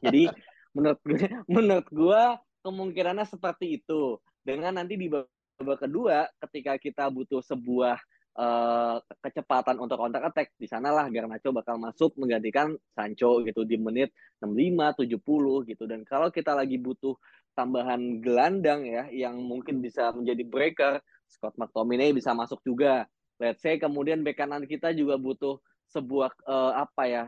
Jadi 0.00 0.32
menurut 0.76 1.00
gue, 1.04 1.20
menurut 1.44 1.88
gue 1.92 2.22
kemungkinannya 2.64 3.28
seperti 3.28 3.84
itu. 3.84 4.16
Dengan 4.40 4.80
nanti 4.80 4.96
di 4.96 5.12
babak 5.12 5.84
kedua 5.84 6.24
ketika 6.48 6.80
kita 6.80 7.04
butuh 7.12 7.44
sebuah 7.44 8.00
uh, 8.40 8.96
kecepatan 9.20 9.76
untuk 9.78 10.00
counter 10.00 10.24
attack 10.24 10.52
di 10.56 10.64
sanalah 10.64 11.06
Garnacho 11.12 11.52
bakal 11.52 11.76
masuk 11.76 12.16
menggantikan 12.16 12.74
Sancho 12.92 13.44
gitu 13.46 13.62
di 13.62 13.78
menit 13.78 14.10
65 14.42 15.06
70 15.16 15.70
gitu 15.70 15.84
dan 15.88 16.00
kalau 16.04 16.28
kita 16.28 16.52
lagi 16.52 16.76
butuh 16.76 17.14
tambahan 17.54 18.18
gelandang 18.20 18.84
ya 18.84 19.06
yang 19.14 19.38
mungkin 19.38 19.78
bisa 19.78 20.10
menjadi 20.10 20.42
breaker 20.42 20.94
Scott 21.28 21.56
McTominay 21.56 22.12
bisa 22.12 22.32
masuk 22.36 22.60
juga. 22.64 23.08
Let's 23.40 23.60
say 23.60 23.76
kemudian 23.76 24.22
bek 24.22 24.38
kanan 24.38 24.64
kita 24.64 24.94
juga 24.94 25.18
butuh 25.18 25.58
sebuah 25.90 26.30
uh, 26.46 26.72
apa 26.86 27.02
ya 27.06 27.24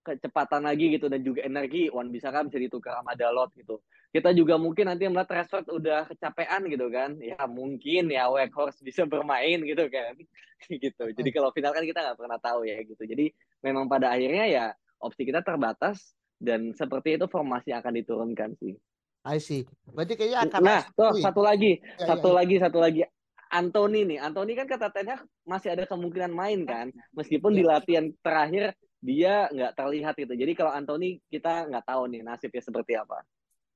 kecepatan 0.00 0.64
lagi 0.64 0.96
gitu 0.96 1.08
dan 1.08 1.20
juga 1.20 1.44
energi. 1.44 1.88
Wan 1.92 2.08
bisa 2.12 2.32
kan 2.32 2.48
bisa 2.48 2.60
ditukar 2.60 3.00
sama 3.00 3.16
Dalot 3.16 3.52
gitu. 3.56 3.80
Kita 4.10 4.34
juga 4.34 4.58
mungkin 4.58 4.90
nanti 4.90 5.06
melihat 5.06 5.30
Rashford 5.30 5.70
udah 5.70 6.10
kecapean 6.10 6.66
gitu 6.66 6.86
kan. 6.90 7.16
Ya 7.22 7.40
mungkin 7.46 8.10
ya 8.10 8.26
Weghorst 8.28 8.82
bisa 8.82 9.06
bermain 9.06 9.62
gitu 9.62 9.86
kan. 9.88 10.16
Gitu. 10.68 11.16
Jadi 11.16 11.32
kalau 11.32 11.48
final 11.56 11.72
kan 11.72 11.88
kita 11.88 12.04
nggak 12.04 12.20
pernah 12.20 12.36
tahu 12.36 12.68
ya 12.68 12.84
gitu. 12.84 13.00
Jadi 13.08 13.32
memang 13.64 13.88
pada 13.88 14.12
akhirnya 14.12 14.44
ya 14.44 14.64
opsi 15.00 15.24
kita 15.24 15.40
terbatas 15.40 16.12
dan 16.36 16.76
seperti 16.76 17.16
itu 17.16 17.24
formasi 17.32 17.72
akan 17.72 17.92
diturunkan 17.96 18.60
sih. 18.60 18.76
I 19.24 19.36
see. 19.40 19.68
Berarti 19.88 20.16
kayaknya 20.16 20.48
akan 20.48 20.60
Nah, 20.64 20.82
tuh 20.96 21.12
satu 21.20 21.40
lagi, 21.44 21.80
ya, 21.80 22.08
satu 22.08 22.28
ya, 22.32 22.36
lagi, 22.40 22.54
satu 22.56 22.78
lagi. 22.80 23.00
Anthony 23.50 24.06
nih, 24.06 24.18
Anthony 24.22 24.54
kan 24.54 24.70
kata 24.70 24.94
Ten 24.94 25.10
masih 25.42 25.74
ada 25.74 25.82
kemungkinan 25.84 26.30
main 26.30 26.62
kan, 26.62 26.94
meskipun 27.10 27.50
ya. 27.50 27.56
di 27.58 27.62
latihan 27.66 28.06
terakhir 28.22 28.78
dia 29.02 29.50
nggak 29.50 29.74
terlihat 29.74 30.14
gitu. 30.14 30.32
Jadi 30.38 30.52
kalau 30.54 30.70
Anthony 30.70 31.18
kita 31.26 31.66
nggak 31.66 31.82
tahu 31.82 32.06
nih 32.14 32.22
nasibnya 32.22 32.62
seperti 32.62 32.94
apa. 32.94 33.26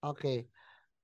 Oke, 0.07 0.15
okay. 0.15 0.39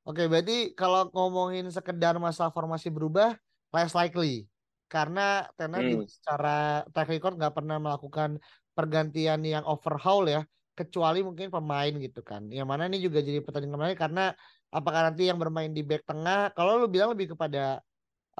oke. 0.06 0.14
Okay, 0.14 0.26
berarti 0.30 0.58
kalau 0.78 1.10
ngomongin 1.10 1.66
sekedar 1.66 2.14
masalah 2.22 2.54
formasi 2.54 2.94
berubah, 2.94 3.34
less 3.74 3.90
likely 3.90 4.46
karena 4.86 5.46
Ten 5.58 5.74
hmm. 5.74 6.06
secara 6.06 6.86
track 6.94 7.10
record 7.10 7.34
nggak 7.38 7.54
pernah 7.54 7.78
melakukan 7.82 8.38
pergantian 8.74 9.42
yang 9.42 9.66
overhaul 9.66 10.26
ya 10.26 10.46
kecuali 10.78 11.20
mungkin 11.20 11.50
pemain 11.50 11.90
gitu 11.90 12.22
kan. 12.22 12.46
Yang 12.48 12.68
mana 12.70 12.86
ini 12.86 12.98
juga 13.02 13.18
jadi 13.18 13.42
pertandingan 13.42 13.76
menarik 13.76 13.98
karena 13.98 14.30
apakah 14.70 15.10
nanti 15.10 15.26
yang 15.26 15.36
bermain 15.36 15.70
di 15.70 15.82
back 15.82 16.06
tengah 16.06 16.54
kalau 16.54 16.78
lu 16.78 16.86
bilang 16.86 17.12
lebih 17.12 17.34
kepada 17.34 17.82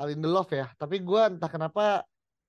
Lindelof 0.07 0.49
ya, 0.53 0.71
tapi 0.81 1.03
gue 1.05 1.23
entah 1.37 1.51
kenapa 1.51 2.05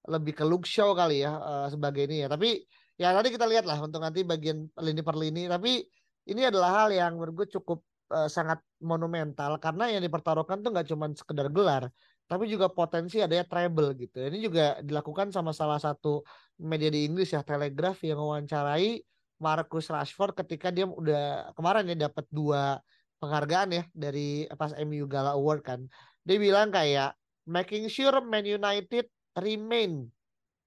lebih 0.07 0.33
ke 0.33 0.43
Luke 0.47 0.65
Shaw 0.65 0.97
kali 0.97 1.21
ya 1.21 1.35
uh, 1.37 1.67
sebagai 1.69 2.09
ini 2.09 2.25
ya. 2.25 2.27
Tapi 2.31 2.57
ya 2.97 3.13
nanti 3.13 3.29
kita 3.33 3.45
lihat 3.45 3.65
lah 3.67 3.77
untuk 3.81 4.01
nanti 4.01 4.25
bagian 4.25 4.65
lini 4.81 5.01
per 5.01 5.15
lini. 5.17 5.45
Tapi 5.45 5.83
ini 6.31 6.41
adalah 6.45 6.85
hal 6.85 6.89
yang 6.93 7.17
menurut 7.17 7.45
gue 7.45 7.47
cukup 7.59 7.81
uh, 8.13 8.29
sangat 8.29 8.61
monumental 8.81 9.57
karena 9.61 9.89
yang 9.93 10.01
dipertaruhkan 10.01 10.61
tuh 10.61 10.69
nggak 10.73 10.87
cuma 10.89 11.05
sekedar 11.13 11.47
gelar, 11.53 11.83
tapi 12.25 12.47
juga 12.49 12.69
potensi 12.69 13.21
adanya 13.21 13.45
treble 13.45 13.93
gitu. 13.97 14.17
Ini 14.21 14.37
juga 14.41 14.65
dilakukan 14.81 15.33
sama 15.33 15.51
salah 15.53 15.77
satu 15.77 16.21
media 16.61 16.89
di 16.93 17.05
Inggris 17.09 17.33
ya 17.33 17.41
Telegraph 17.41 18.01
yang 18.05 18.21
mewawancarai 18.21 19.01
Marcus 19.41 19.89
Rashford 19.89 20.37
ketika 20.45 20.69
dia 20.69 20.85
udah 20.85 21.49
kemarin 21.57 21.89
ya 21.89 22.05
dapat 22.05 22.29
dua 22.29 22.77
penghargaan 23.17 23.69
ya 23.73 23.83
dari 23.93 24.45
pas 24.53 24.73
MU 24.77 25.09
Gala 25.09 25.33
Award 25.33 25.61
kan. 25.65 25.79
Dia 26.21 26.37
bilang 26.37 26.69
kayak 26.69 27.17
making 27.51 27.91
sure 27.91 28.15
Man 28.23 28.47
United 28.47 29.11
remain 29.35 30.07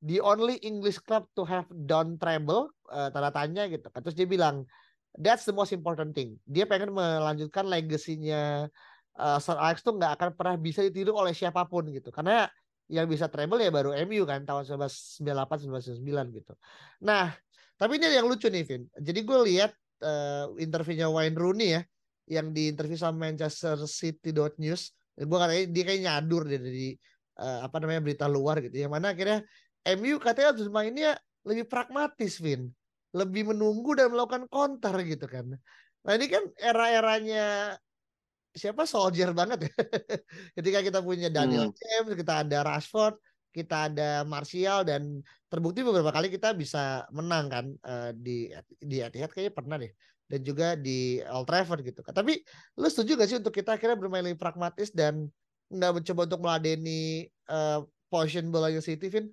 the 0.05 0.21
only 0.21 0.61
English 0.61 1.01
club 1.01 1.25
to 1.33 1.49
have 1.49 1.65
done 1.89 2.21
treble 2.21 2.69
uh, 2.93 3.09
tanda 3.09 3.33
tanya 3.33 3.65
gitu. 3.73 3.89
Kan. 3.89 4.05
Terus 4.05 4.17
dia 4.21 4.29
bilang 4.29 4.69
that's 5.17 5.49
the 5.49 5.57
most 5.57 5.73
important 5.73 6.13
thing. 6.13 6.37
Dia 6.45 6.69
pengen 6.69 6.93
melanjutkan 6.93 7.65
legasinya 7.65 8.69
uh, 9.17 9.39
Sir 9.41 9.57
Alex 9.57 9.81
tuh 9.81 9.97
nggak 9.97 10.13
akan 10.21 10.31
pernah 10.37 10.57
bisa 10.61 10.85
ditiru 10.85 11.17
oleh 11.17 11.33
siapa 11.33 11.65
pun 11.65 11.89
gitu. 11.89 12.13
Karena 12.13 12.45
yang 12.93 13.09
bisa 13.09 13.33
treble 13.33 13.65
ya 13.65 13.73
baru 13.73 13.97
MU 14.05 14.29
kan 14.29 14.45
tahun 14.45 14.69
1998 14.77 16.05
1999 16.05 16.37
gitu. 16.37 16.53
Nah, 17.01 17.33
tapi 17.81 17.97
ini 17.97 18.13
yang 18.13 18.29
lucu 18.29 18.53
nih, 18.53 18.63
Vin. 18.63 18.83
Jadi 18.93 19.21
gue 19.25 19.39
lihat 19.49 19.73
uh, 20.05 20.53
interviewnya 20.61 21.09
Wayne 21.09 21.39
Rooney 21.39 21.69
ya, 21.81 21.83
yang 22.29 22.53
di 22.53 22.69
interview 22.69 23.01
sama 23.01 23.29
Manchester 23.29 23.81
City 23.89 24.37
News. 24.61 24.93
Gue 25.15 25.39
katanya 25.39 25.65
dia 25.71 25.85
kayak 25.87 26.03
nyadur 26.03 26.43
deh 26.51 26.61
dari 26.61 26.89
uh, 27.39 27.59
apa 27.67 27.77
namanya 27.83 28.01
berita 28.03 28.27
luar 28.27 28.59
gitu. 28.63 28.75
Yang 28.75 28.93
mana 28.93 29.07
akhirnya 29.15 29.39
MU 29.99 30.17
katanya 30.19 30.49
harus 30.55 30.69
mainnya 30.71 31.11
lebih 31.47 31.65
pragmatis, 31.71 32.41
Vin. 32.41 32.71
Lebih 33.15 33.55
menunggu 33.55 33.95
dan 33.95 34.11
melakukan 34.11 34.51
counter 34.51 34.95
gitu 35.07 35.27
kan. 35.31 35.55
Nah 36.05 36.13
ini 36.19 36.27
kan 36.27 36.45
era-eranya 36.59 37.79
siapa 38.55 38.87
soldier 38.87 39.35
banget 39.35 39.67
ya. 39.67 39.73
Ketika 40.59 40.79
kita 40.83 40.99
punya 41.03 41.31
Daniel 41.31 41.71
hmm. 41.71 41.77
James, 41.79 42.11
kita 42.15 42.47
ada 42.47 42.59
Rashford, 42.63 43.19
kita 43.55 43.87
ada 43.87 44.27
Martial 44.27 44.83
dan 44.83 45.23
terbukti 45.47 45.87
beberapa 45.87 46.11
kali 46.11 46.27
kita 46.27 46.51
bisa 46.59 47.07
menang 47.15 47.47
kan 47.47 47.67
uh, 47.87 48.11
di 48.11 48.51
di 48.83 48.99
Etihad 48.99 49.31
kayaknya 49.31 49.55
pernah 49.55 49.77
deh 49.79 49.95
dan 50.27 50.41
juga 50.43 50.75
di 50.75 51.23
Old 51.31 51.47
Trafford 51.47 51.87
gitu 51.87 52.03
kan. 52.03 52.17
Tapi 52.17 52.43
lu 52.81 52.89
setuju 52.91 53.15
gak 53.15 53.29
sih 53.31 53.39
untuk 53.39 53.55
kita 53.55 53.79
akhirnya 53.79 53.95
bermain 53.95 54.25
lebih 54.25 54.41
pragmatis 54.41 54.91
dan 54.91 55.31
nggak 55.71 55.93
mencoba 56.01 56.21
untuk 56.29 56.41
meladeni 56.43 57.29
uh, 57.49 57.87
position 58.09 58.51
bolanya 58.53 58.83
City, 58.83 59.09
Vin? 59.11 59.27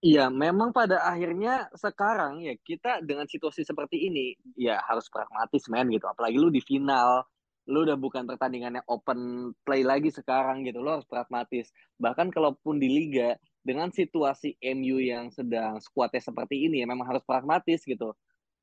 Iya, 0.00 0.32
memang 0.32 0.72
pada 0.72 1.04
akhirnya 1.04 1.68
sekarang 1.76 2.40
ya 2.40 2.56
kita 2.56 3.04
dengan 3.04 3.28
situasi 3.28 3.68
seperti 3.68 4.08
ini 4.08 4.32
ya 4.56 4.80
harus 4.80 5.12
pragmatis 5.12 5.68
men 5.68 5.92
gitu. 5.92 6.08
Apalagi 6.08 6.40
lu 6.40 6.48
di 6.48 6.64
final, 6.64 7.20
lu 7.68 7.84
udah 7.84 8.00
bukan 8.00 8.24
pertandingan 8.24 8.80
yang 8.80 8.86
open 8.88 9.52
play 9.60 9.84
lagi 9.84 10.08
sekarang 10.08 10.64
gitu. 10.64 10.80
Lu 10.80 10.96
harus 10.96 11.04
pragmatis. 11.04 11.68
Bahkan 12.00 12.32
kalaupun 12.32 12.80
di 12.80 12.88
liga 12.88 13.36
dengan 13.60 13.92
situasi 13.92 14.56
MU 14.60 14.96
yang 15.00 15.28
sedang 15.28 15.76
skuadnya 15.78 16.20
seperti 16.20 16.68
ini 16.68 16.80
ya 16.80 16.86
memang 16.88 17.08
harus 17.08 17.24
pragmatis 17.24 17.84
gitu. 17.84 18.16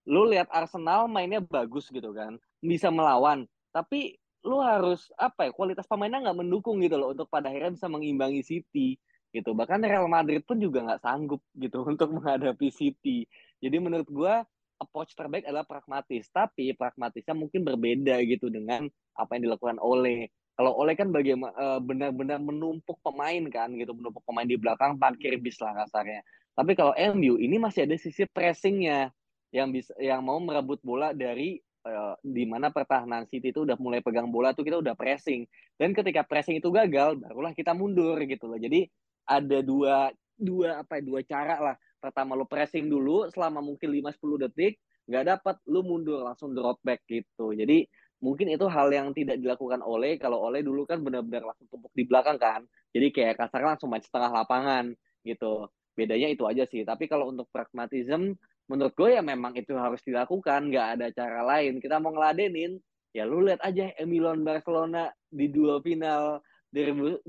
Lu 0.08 0.25
lihat 0.25 0.48
Arsenal 0.50 1.06
mainnya 1.12 1.44
bagus 1.44 1.92
gitu 1.92 2.16
kan, 2.16 2.39
bisa 2.63 2.88
melawan, 2.89 3.46
tapi 3.75 4.18
lu 4.48 4.63
harus 4.63 5.12
apa 5.20 5.50
ya 5.50 5.51
kualitas 5.51 5.84
pemainnya 5.89 6.24
nggak 6.24 6.39
mendukung 6.39 6.80
gitu 6.80 6.96
loh 6.96 7.12
untuk 7.12 7.27
pada 7.27 7.51
akhirnya 7.51 7.75
bisa 7.75 7.88
mengimbangi 7.92 8.42
City 8.46 8.96
gitu. 9.36 9.51
Bahkan 9.51 9.84
Real 9.84 10.08
Madrid 10.08 10.42
pun 10.48 10.58
juga 10.58 10.88
nggak 10.88 11.04
sanggup 11.04 11.44
gitu 11.60 11.84
untuk 11.92 12.10
menghadapi 12.16 12.72
City. 12.72 13.27
Jadi 13.60 13.77
menurut 13.77 14.08
gua 14.08 14.48
approach 14.77 15.18
terbaik 15.18 15.44
adalah 15.50 15.66
pragmatis, 15.66 16.30
tapi 16.30 16.72
pragmatisnya 16.77 17.34
mungkin 17.34 17.66
berbeda 17.66 18.22
gitu 18.30 18.48
dengan 18.48 18.86
apa 19.18 19.36
yang 19.36 19.50
dilakukan 19.50 19.82
oleh 19.82 20.30
kalau 20.58 20.74
oleh 20.74 20.98
kan 20.98 21.14
bagaimana 21.14 21.54
uh, 21.54 21.78
benar-benar 21.78 22.42
menumpuk 22.42 22.98
pemain 23.06 23.46
kan 23.54 23.70
gitu, 23.78 23.94
menumpuk 23.94 24.26
pemain 24.26 24.50
di 24.50 24.58
belakang 24.58 24.98
parkir 24.98 25.38
bis 25.38 25.62
lah 25.62 25.86
kasarnya. 25.86 26.26
Tapi 26.58 26.74
kalau 26.74 26.98
MU 27.14 27.38
ini 27.38 27.62
masih 27.62 27.86
ada 27.86 27.94
sisi 27.94 28.26
pressingnya 28.26 29.14
yang 29.54 29.70
bisa 29.70 29.94
yang 30.02 30.26
mau 30.26 30.42
merebut 30.42 30.82
bola 30.82 31.14
dari 31.14 31.62
uh, 31.86 32.18
di 32.26 32.50
mana 32.50 32.74
pertahanan 32.74 33.30
City 33.30 33.54
itu 33.54 33.70
udah 33.70 33.78
mulai 33.78 34.02
pegang 34.02 34.34
bola 34.34 34.58
tuh 34.58 34.66
kita 34.66 34.82
udah 34.82 34.98
pressing. 34.98 35.46
Dan 35.78 35.94
ketika 35.94 36.26
pressing 36.26 36.58
itu 36.58 36.74
gagal, 36.74 37.22
barulah 37.22 37.54
kita 37.54 37.78
mundur 37.78 38.18
gitu 38.26 38.50
loh. 38.50 38.58
Jadi 38.58 38.90
ada 39.30 39.62
dua 39.62 40.10
dua 40.34 40.82
apa 40.82 40.98
ya, 40.98 41.02
dua 41.06 41.22
cara 41.22 41.56
lah. 41.62 41.76
Pertama 42.02 42.34
lo 42.34 42.50
pressing 42.50 42.90
dulu 42.90 43.30
selama 43.30 43.62
mungkin 43.62 43.90
5 43.90 44.10
10 44.22 44.44
detik, 44.50 44.82
nggak 45.08 45.26
dapat 45.38 45.56
lu 45.72 45.82
mundur 45.88 46.20
langsung 46.20 46.52
drop 46.52 46.84
back 46.84 47.08
gitu 47.08 47.56
jadi 47.56 47.88
mungkin 48.17 48.50
itu 48.50 48.65
hal 48.65 48.89
yang 48.89 49.13
tidak 49.13 49.38
dilakukan 49.38 49.81
oleh 49.86 50.17
kalau 50.17 50.41
oleh 50.41 50.65
dulu 50.65 50.89
kan 50.89 51.01
benar-benar 51.05 51.53
langsung 51.53 51.67
tumpuk 51.69 51.93
di 51.93 52.03
belakang 52.05 52.38
kan. 52.41 52.62
Jadi 52.91 53.07
kayak 53.13 53.38
kasarnya 53.38 53.77
langsung 53.77 53.89
main 53.93 54.01
setengah 54.01 54.31
lapangan 54.33 54.86
gitu. 55.21 55.69
Bedanya 55.93 56.29
itu 56.29 56.43
aja 56.50 56.65
sih. 56.65 56.81
Tapi 56.81 57.05
kalau 57.05 57.29
untuk 57.29 57.50
pragmatism 57.53 58.33
menurut 58.67 58.93
gue 58.97 59.09
ya 59.17 59.21
memang 59.21 59.53
itu 59.53 59.74
harus 59.77 60.01
dilakukan. 60.01 60.69
Nggak 60.69 60.88
ada 60.97 61.07
cara 61.13 61.41
lain. 61.45 61.77
Kita 61.77 62.01
mau 62.01 62.13
ngeladenin 62.13 62.81
ya 63.13 63.24
lu 63.25 63.45
lihat 63.45 63.62
aja 63.65 63.93
Emilon 63.97 64.45
Barcelona 64.45 65.09
di 65.29 65.50
dua 65.50 65.81
final 65.81 66.41
2009 66.74 67.24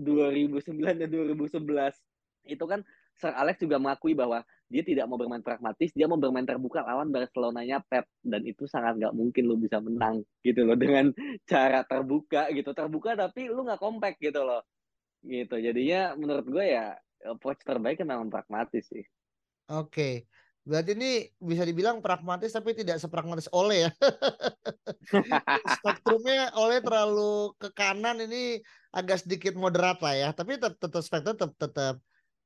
dan 0.85 1.09
2011 1.09 1.65
itu 2.49 2.65
kan 2.65 2.81
Sir 3.19 3.35
Alex 3.35 3.59
juga 3.59 3.83
mengakui 3.83 4.15
bahwa 4.15 4.47
dia 4.71 4.87
tidak 4.87 5.11
mau 5.11 5.19
bermain 5.19 5.43
pragmatis, 5.43 5.91
dia 5.91 6.07
mau 6.07 6.15
bermain 6.21 6.47
terbuka 6.47 6.87
lawan 6.87 7.11
Barcelonanya 7.11 7.83
Pep 7.83 8.07
dan 8.23 8.47
itu 8.47 8.71
sangat 8.71 8.95
nggak 8.95 9.11
mungkin 9.11 9.43
lu 9.51 9.59
bisa 9.59 9.83
menang 9.83 10.23
gitu 10.47 10.63
loh 10.63 10.79
dengan 10.79 11.11
cara 11.51 11.83
terbuka 11.83 12.47
gitu 12.55 12.71
terbuka 12.71 13.19
tapi 13.19 13.51
lu 13.51 13.67
nggak 13.67 13.83
kompak 13.83 14.15
gitu 14.23 14.47
loh 14.47 14.63
gitu 15.27 15.59
jadinya 15.59 16.15
menurut 16.15 16.47
gue 16.47 16.65
ya 16.79 16.95
approach 17.27 17.67
terbaik 17.67 17.99
memang 18.07 18.31
pragmatis 18.31 18.87
sih. 18.87 19.03
Oke, 19.69 20.31
berarti 20.63 20.95
ini 20.95 21.27
bisa 21.43 21.67
dibilang 21.67 21.99
pragmatis 21.99 22.55
tapi 22.55 22.73
tidak 22.73 23.03
sepragmatis 23.03 23.51
oleh 23.51 23.89
ya. 23.89 23.91
Spektrumnya 25.83 26.55
oleh 26.55 26.79
terlalu 26.79 27.53
ke 27.59 27.69
kanan 27.75 28.23
ini 28.23 28.63
agak 28.95 29.27
sedikit 29.27 29.59
moderat 29.59 29.99
lah 29.99 30.15
ya, 30.15 30.29
tapi 30.31 30.57
tetap 30.57 30.79
tetap 31.03 31.53
tetap 31.59 31.95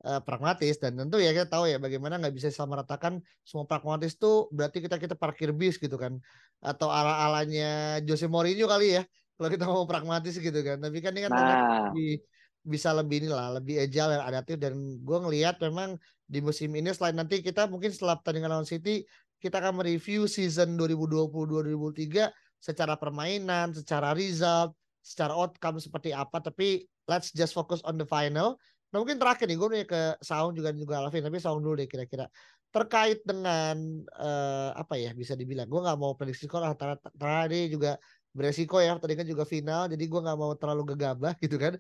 uh, 0.07 0.21
pragmatis 0.23 0.77
dan 0.83 0.99
tentu 0.99 1.23
ya 1.23 1.31
kita 1.31 1.49
tahu 1.49 1.71
ya 1.71 1.79
bagaimana 1.79 2.19
nggak 2.19 2.35
bisa 2.35 2.49
sama 2.51 2.79
ratakan 2.79 3.23
semua 3.47 3.65
pragmatis 3.67 4.19
tuh 4.19 4.51
berarti 4.51 4.83
kita 4.83 4.99
kita 4.99 5.15
parkir 5.15 5.55
bis 5.55 5.79
gitu 5.79 5.95
kan. 5.99 6.19
Atau 6.63 6.91
ala 6.91 7.27
alanya 7.27 7.99
Jose 8.07 8.27
Mourinho 8.27 8.67
kali 8.71 8.99
ya 9.01 9.03
kalau 9.39 9.49
kita 9.51 9.65
mau 9.67 9.87
pragmatis 9.87 10.39
gitu 10.39 10.61
kan. 10.63 10.79
Tapi 10.83 10.99
kan 10.99 11.11
ini 11.15 11.23
kan 11.27 11.33
nah. 11.33 11.91
lebih 11.91 12.23
bisa 12.63 12.95
lebih 12.95 13.27
inilah 13.27 13.59
lebih 13.59 13.83
agile 13.83 14.19
dan 14.19 14.23
adaptif. 14.27 14.57
Dan 14.59 15.03
gue 15.03 15.19
ngelihat 15.19 15.59
memang 15.63 15.99
di 16.27 16.39
musim 16.39 16.71
ini 16.75 16.91
selain 16.95 17.19
nanti 17.19 17.43
kita 17.43 17.67
mungkin 17.67 17.91
setelah 17.91 18.19
pertandingan 18.19 18.57
lawan 18.59 18.69
City 18.69 19.05
kita 19.43 19.59
akan 19.59 19.83
mereview 19.83 20.31
season 20.31 20.79
2020-2003 20.79 22.31
secara 22.63 22.95
permainan, 22.95 23.75
secara 23.75 24.15
result, 24.15 24.71
secara 25.03 25.35
outcome 25.35 25.83
seperti 25.83 26.15
apa. 26.15 26.39
Tapi 26.39 26.87
let's 27.11 27.35
just 27.35 27.51
focus 27.51 27.83
on 27.83 27.99
the 27.99 28.07
final 28.07 28.55
Nah 28.93 28.97
mungkin 29.01 29.17
terakhir 29.17 29.49
nih 29.49 29.59
gue 29.59 29.69
nih 29.73 29.85
ke 29.89 30.01
Saung 30.21 30.53
juga 30.53 30.71
juga 30.77 31.01
Alvin 31.01 31.25
tapi 31.25 31.41
Saung 31.41 31.65
dulu 31.65 31.81
deh 31.81 31.89
kira-kira. 31.89 32.29
Terkait 32.73 33.21
dengan 33.25 33.77
uh, 34.17 34.71
apa 34.77 34.97
ya 35.01 35.17
bisa 35.17 35.33
dibilang 35.37 35.69
gue 35.69 35.81
nggak 35.81 35.99
mau 35.99 36.13
prediksi 36.17 36.45
skor 36.49 36.65
antara 36.65 36.97
tadi 36.97 37.69
juga 37.73 37.97
beresiko 38.33 38.81
ya 38.81 38.97
tadi 38.97 39.13
kan 39.13 39.29
juga 39.29 39.45
final 39.45 39.93
jadi 39.93 40.05
gue 40.09 40.21
nggak 40.25 40.39
mau 40.39 40.53
terlalu 40.57 40.93
gegabah 40.97 41.33
gitu 41.45 41.57
kan. 41.57 41.77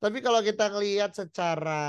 Tapi 0.00 0.18
kalau 0.20 0.40
kita 0.44 0.68
ngelihat 0.72 1.12
secara 1.12 1.82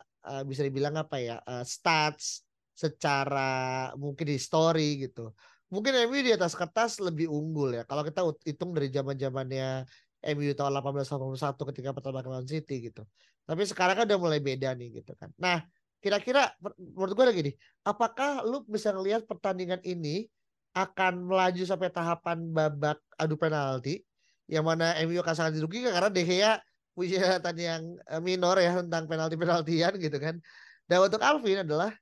uh, 0.00 0.42
bisa 0.48 0.64
dibilang 0.64 0.96
apa 0.96 1.16
ya 1.20 1.36
uh, 1.44 1.64
stats 1.64 2.44
secara 2.72 3.92
mungkin 4.00 4.32
history 4.32 5.08
gitu 5.08 5.32
mungkin 5.72 5.96
MU 6.04 6.20
di 6.20 6.36
atas 6.36 6.52
kertas 6.52 7.00
lebih 7.00 7.32
unggul 7.32 7.72
ya. 7.72 7.82
Kalau 7.88 8.04
kita 8.04 8.20
hitung 8.44 8.76
dari 8.76 8.92
zaman 8.92 9.16
zamannya 9.16 9.88
MU 10.22 10.54
tahun 10.54 10.78
1881 10.78 11.68
ketika 11.74 11.90
pertama 11.90 12.22
kali 12.22 12.46
City 12.46 12.90
gitu. 12.90 13.02
Tapi 13.42 13.62
sekarang 13.66 13.98
kan 13.98 14.04
udah 14.06 14.20
mulai 14.22 14.38
beda 14.38 14.72
nih 14.78 15.02
gitu 15.02 15.18
kan. 15.18 15.34
Nah, 15.34 15.66
kira-kira 15.98 16.54
menurut 16.78 17.14
gue 17.14 17.26
lagi 17.26 17.40
nih, 17.50 17.54
apakah 17.82 18.46
lu 18.46 18.62
bisa 18.66 18.94
ngelihat 18.94 19.26
pertandingan 19.26 19.82
ini 19.82 20.30
akan 20.72 21.28
melaju 21.28 21.62
sampai 21.68 21.92
tahapan 21.92 22.48
babak 22.48 22.96
adu 23.20 23.36
penalti 23.36 24.00
yang 24.48 24.64
mana 24.64 24.96
MU 25.04 25.20
akan 25.20 25.34
sangat 25.36 25.52
dirugikan 25.60 25.92
karena 25.92 26.08
De 26.08 26.22
Gea 26.24 26.52
punya 26.96 27.36
tadi 27.44 27.68
yang 27.68 27.98
eh, 28.08 28.22
minor 28.22 28.56
ya 28.60 28.78
tentang 28.80 29.04
penalti-penaltian 29.10 29.98
gitu 30.00 30.16
kan. 30.16 30.38
Dan 30.86 30.98
untuk 31.02 31.20
Alvin 31.22 31.64
adalah 31.64 31.92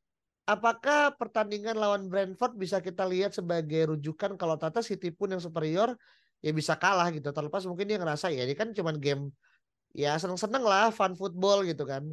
apakah 0.49 1.15
pertandingan 1.15 1.79
lawan 1.79 2.11
Brentford 2.11 2.59
bisa 2.59 2.83
kita 2.83 3.07
lihat 3.07 3.37
sebagai 3.37 3.95
rujukan 3.95 4.35
kalau 4.35 4.59
Tata 4.59 4.83
City 4.83 5.15
pun 5.15 5.31
yang 5.31 5.43
superior 5.43 5.95
ya 6.41 6.51
bisa 6.53 6.75
kalah 6.77 7.09
gitu. 7.13 7.31
Terlepas 7.31 7.65
mungkin 7.69 7.87
dia 7.89 7.97
ngerasa 8.01 8.33
ya 8.33 8.45
ini 8.45 8.57
kan 8.57 8.73
cuman 8.73 8.97
game 9.01 9.33
ya 9.97 10.17
seneng-seneng 10.17 10.65
lah 10.65 10.89
fun 10.93 11.17
football 11.17 11.65
gitu 11.65 11.85
kan. 11.85 12.11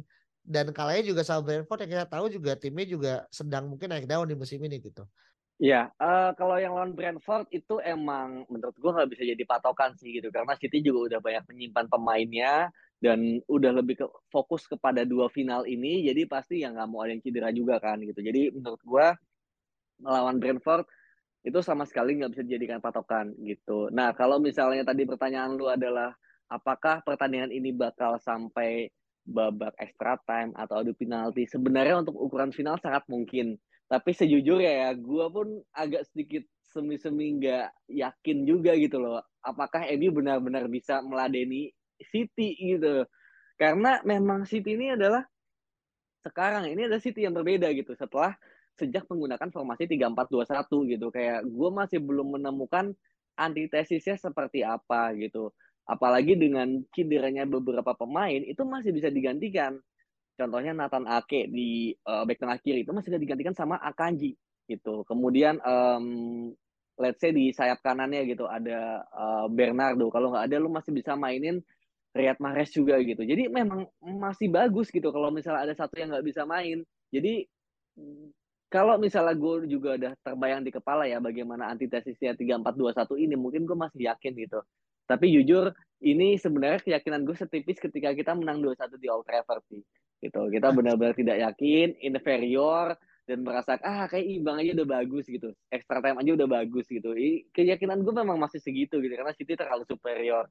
Dan 0.48 0.72
kalahnya 0.72 1.04
juga 1.04 1.20
sama 1.20 1.44
Brentford 1.44 1.84
yang 1.84 1.90
kita 1.92 2.06
tahu 2.08 2.32
juga 2.32 2.56
timnya 2.56 2.86
juga 2.88 3.12
sedang 3.28 3.68
mungkin 3.68 3.92
naik 3.92 4.08
daun 4.08 4.24
di 4.24 4.36
musim 4.36 4.56
ini 4.64 4.80
gitu. 4.80 5.04
Ya, 5.58 5.90
uh, 5.98 6.30
kalau 6.38 6.54
yang 6.54 6.70
lawan 6.70 6.94
Brentford 6.94 7.50
itu 7.50 7.82
emang 7.82 8.46
menurut 8.46 8.78
gue 8.78 8.90
nggak 8.94 9.10
bisa 9.10 9.22
jadi 9.26 9.42
patokan 9.42 9.92
sih 9.98 10.14
gitu. 10.14 10.30
Karena 10.30 10.54
City 10.54 10.80
juga 10.80 11.12
udah 11.12 11.20
banyak 11.20 11.44
menyimpan 11.50 11.86
pemainnya 11.90 12.70
dan 13.02 13.42
udah 13.50 13.74
lebih 13.74 13.98
ke, 13.98 14.06
fokus 14.30 14.70
kepada 14.70 15.02
dua 15.02 15.26
final 15.30 15.66
ini 15.66 16.06
jadi 16.06 16.30
pasti 16.30 16.62
yang 16.62 16.78
nggak 16.78 16.88
mau 16.90 17.02
ada 17.02 17.14
yang 17.14 17.22
cedera 17.26 17.50
juga 17.50 17.82
kan 17.82 17.98
gitu. 18.00 18.22
Jadi 18.22 18.54
menurut 18.54 18.80
gue 18.86 19.06
melawan 19.98 20.38
Brentford 20.38 20.86
itu 21.46 21.58
sama 21.62 21.86
sekali 21.86 22.18
nggak 22.18 22.32
bisa 22.34 22.42
dijadikan 22.44 22.82
patokan 22.82 23.30
gitu. 23.42 23.88
Nah 23.94 24.12
kalau 24.14 24.42
misalnya 24.42 24.82
tadi 24.82 25.06
pertanyaan 25.06 25.54
lu 25.54 25.70
adalah 25.70 26.12
apakah 26.50 27.04
pertandingan 27.04 27.52
ini 27.54 27.70
bakal 27.70 28.18
sampai 28.18 28.90
babak 29.28 29.76
extra 29.76 30.16
time 30.24 30.56
atau 30.56 30.80
adu 30.80 30.96
penalti? 30.96 31.44
Sebenarnya 31.44 32.00
untuk 32.00 32.16
ukuran 32.16 32.50
final 32.50 32.80
sangat 32.80 33.04
mungkin. 33.06 33.60
Tapi 33.88 34.12
sejujurnya 34.12 34.72
ya, 34.84 34.90
gue 34.92 35.26
pun 35.32 35.48
agak 35.72 36.04
sedikit 36.12 36.44
semi-semi 36.60 37.40
nggak 37.40 37.88
yakin 37.88 38.38
juga 38.44 38.76
gitu 38.76 39.00
loh. 39.00 39.24
Apakah 39.40 39.88
MU 39.96 40.12
benar-benar 40.12 40.68
bisa 40.68 41.00
meladeni 41.00 41.72
City 42.12 42.52
gitu? 42.56 43.08
Karena 43.56 44.00
memang 44.04 44.44
City 44.44 44.76
ini 44.76 44.92
adalah 44.92 45.24
sekarang 46.20 46.68
ini 46.68 46.84
adalah 46.84 47.00
City 47.00 47.24
yang 47.24 47.32
berbeda 47.32 47.72
gitu. 47.72 47.96
Setelah 47.96 48.36
sejak 48.78 49.04
menggunakan 49.10 49.50
formasi 49.50 49.90
3421 49.90 50.92
gitu. 50.94 51.06
Kayak 51.10 51.44
gue 51.44 51.70
masih 51.74 51.98
belum 51.98 52.38
menemukan 52.38 52.94
antitesisnya 53.34 54.14
seperti 54.18 54.62
apa 54.62 55.12
gitu. 55.18 55.50
Apalagi 55.88 56.36
dengan 56.36 56.84
cederanya 56.92 57.48
beberapa 57.48 57.96
pemain 57.96 58.40
itu 58.44 58.60
masih 58.62 58.94
bisa 58.94 59.08
digantikan. 59.10 59.78
Contohnya 60.38 60.70
Nathan 60.70 61.08
Ake 61.10 61.50
di 61.50 61.90
uh, 62.06 62.22
back 62.22 62.38
tengah 62.38 62.58
kiri 62.62 62.86
itu 62.86 62.94
masih 62.94 63.10
bisa 63.10 63.20
digantikan 63.20 63.54
sama 63.58 63.80
Akanji 63.82 64.38
gitu. 64.70 65.02
Kemudian 65.08 65.58
um, 65.64 66.06
let's 67.00 67.18
say 67.18 67.34
di 67.34 67.50
sayap 67.50 67.80
kanannya 67.80 68.28
gitu 68.28 68.44
ada 68.46 69.02
uh, 69.10 69.46
Bernardo. 69.50 70.12
Kalau 70.12 70.30
nggak 70.30 70.46
ada 70.46 70.56
lu 70.60 70.70
masih 70.70 70.92
bisa 70.94 71.18
mainin 71.18 71.58
Riyad 72.12 72.38
Mahrez 72.42 72.70
juga 72.74 72.98
gitu. 73.00 73.22
Jadi 73.24 73.48
memang 73.48 73.86
masih 74.02 74.52
bagus 74.52 74.90
gitu 74.90 75.08
kalau 75.08 75.30
misalnya 75.30 75.70
ada 75.70 75.74
satu 75.74 75.96
yang 75.96 76.12
nggak 76.12 76.26
bisa 76.26 76.42
main. 76.44 76.82
Jadi 77.08 77.46
kalau 78.68 79.00
misalnya 79.00 79.32
gue 79.32 79.64
juga 79.64 79.96
udah 79.96 80.12
terbayang 80.20 80.60
di 80.60 80.70
kepala 80.72 81.08
ya 81.08 81.18
bagaimana 81.24 81.72
antitesisnya 81.72 82.36
3421 82.36 83.24
ini 83.24 83.34
mungkin 83.34 83.64
gue 83.64 83.76
masih 83.76 84.12
yakin 84.12 84.32
gitu. 84.36 84.60
Tapi 85.08 85.32
jujur 85.32 85.72
ini 86.04 86.36
sebenarnya 86.36 86.84
keyakinan 86.84 87.24
gue 87.24 87.32
setipis 87.32 87.80
ketika 87.80 88.12
kita 88.12 88.36
menang 88.36 88.60
2-1 88.60 89.00
di 89.00 89.08
Old 89.08 89.24
Trafford 89.24 89.64
sih. 89.72 89.80
Gitu. 90.20 90.40
Kita 90.52 90.68
benar-benar 90.76 91.16
tidak 91.16 91.40
yakin, 91.40 91.96
inferior 92.04 92.92
dan 93.24 93.44
merasa 93.44 93.80
ah 93.80 94.04
kayak 94.08 94.24
imbang 94.24 94.60
aja 94.60 94.76
udah 94.84 94.88
bagus 95.00 95.24
gitu. 95.24 95.48
Extra 95.72 96.04
time 96.04 96.20
aja 96.20 96.30
udah 96.36 96.48
bagus 96.48 96.84
gitu. 96.92 97.16
I, 97.16 97.48
keyakinan 97.56 98.04
gue 98.04 98.12
memang 98.12 98.36
masih 98.36 98.60
segitu 98.60 99.00
gitu 99.00 99.16
karena 99.16 99.32
City 99.32 99.56
terlalu 99.56 99.88
superior. 99.88 100.44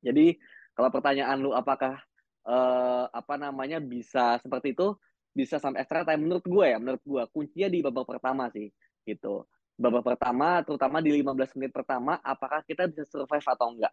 Jadi 0.00 0.40
kalau 0.72 0.88
pertanyaan 0.88 1.36
lu 1.40 1.52
apakah 1.52 2.00
uh, 2.48 3.12
apa 3.12 3.34
namanya 3.36 3.76
bisa 3.76 4.40
seperti 4.40 4.72
itu? 4.72 4.96
Bisa 5.36 5.60
sampai 5.60 5.84
extra 5.84 6.00
time 6.08 6.24
menurut 6.24 6.44
gue 6.48 6.64
ya 6.64 6.80
menurut 6.80 7.02
gue 7.04 7.22
kuncinya 7.28 7.68
di 7.68 7.78
babak 7.84 8.08
pertama 8.08 8.48
sih 8.48 8.72
gitu. 9.04 9.44
Babak 9.76 10.08
pertama 10.08 10.64
terutama 10.64 11.04
di 11.04 11.12
15 11.20 11.60
menit 11.60 11.76
pertama 11.76 12.16
apakah 12.24 12.64
kita 12.64 12.88
bisa 12.88 13.04
survive 13.04 13.44
atau 13.44 13.76
enggak? 13.76 13.92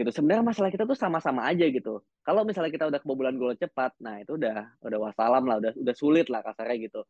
Gitu. 0.00 0.10
Sebenarnya 0.10 0.42
masalah 0.42 0.72
kita 0.72 0.88
tuh 0.88 0.96
sama-sama 0.96 1.44
aja 1.44 1.68
gitu. 1.68 2.00
Kalau 2.24 2.48
misalnya 2.48 2.72
kita 2.72 2.88
udah 2.88 2.98
kebobolan 3.04 3.36
gol 3.36 3.52
cepat 3.60 3.92
nah 4.00 4.16
itu 4.16 4.40
udah 4.40 4.80
udah 4.80 4.98
wassalam 5.04 5.44
lah 5.44 5.60
udah 5.60 5.76
udah 5.76 5.94
sulit 5.94 6.32
lah 6.32 6.40
kasarnya 6.40 6.88
gitu. 6.88 7.04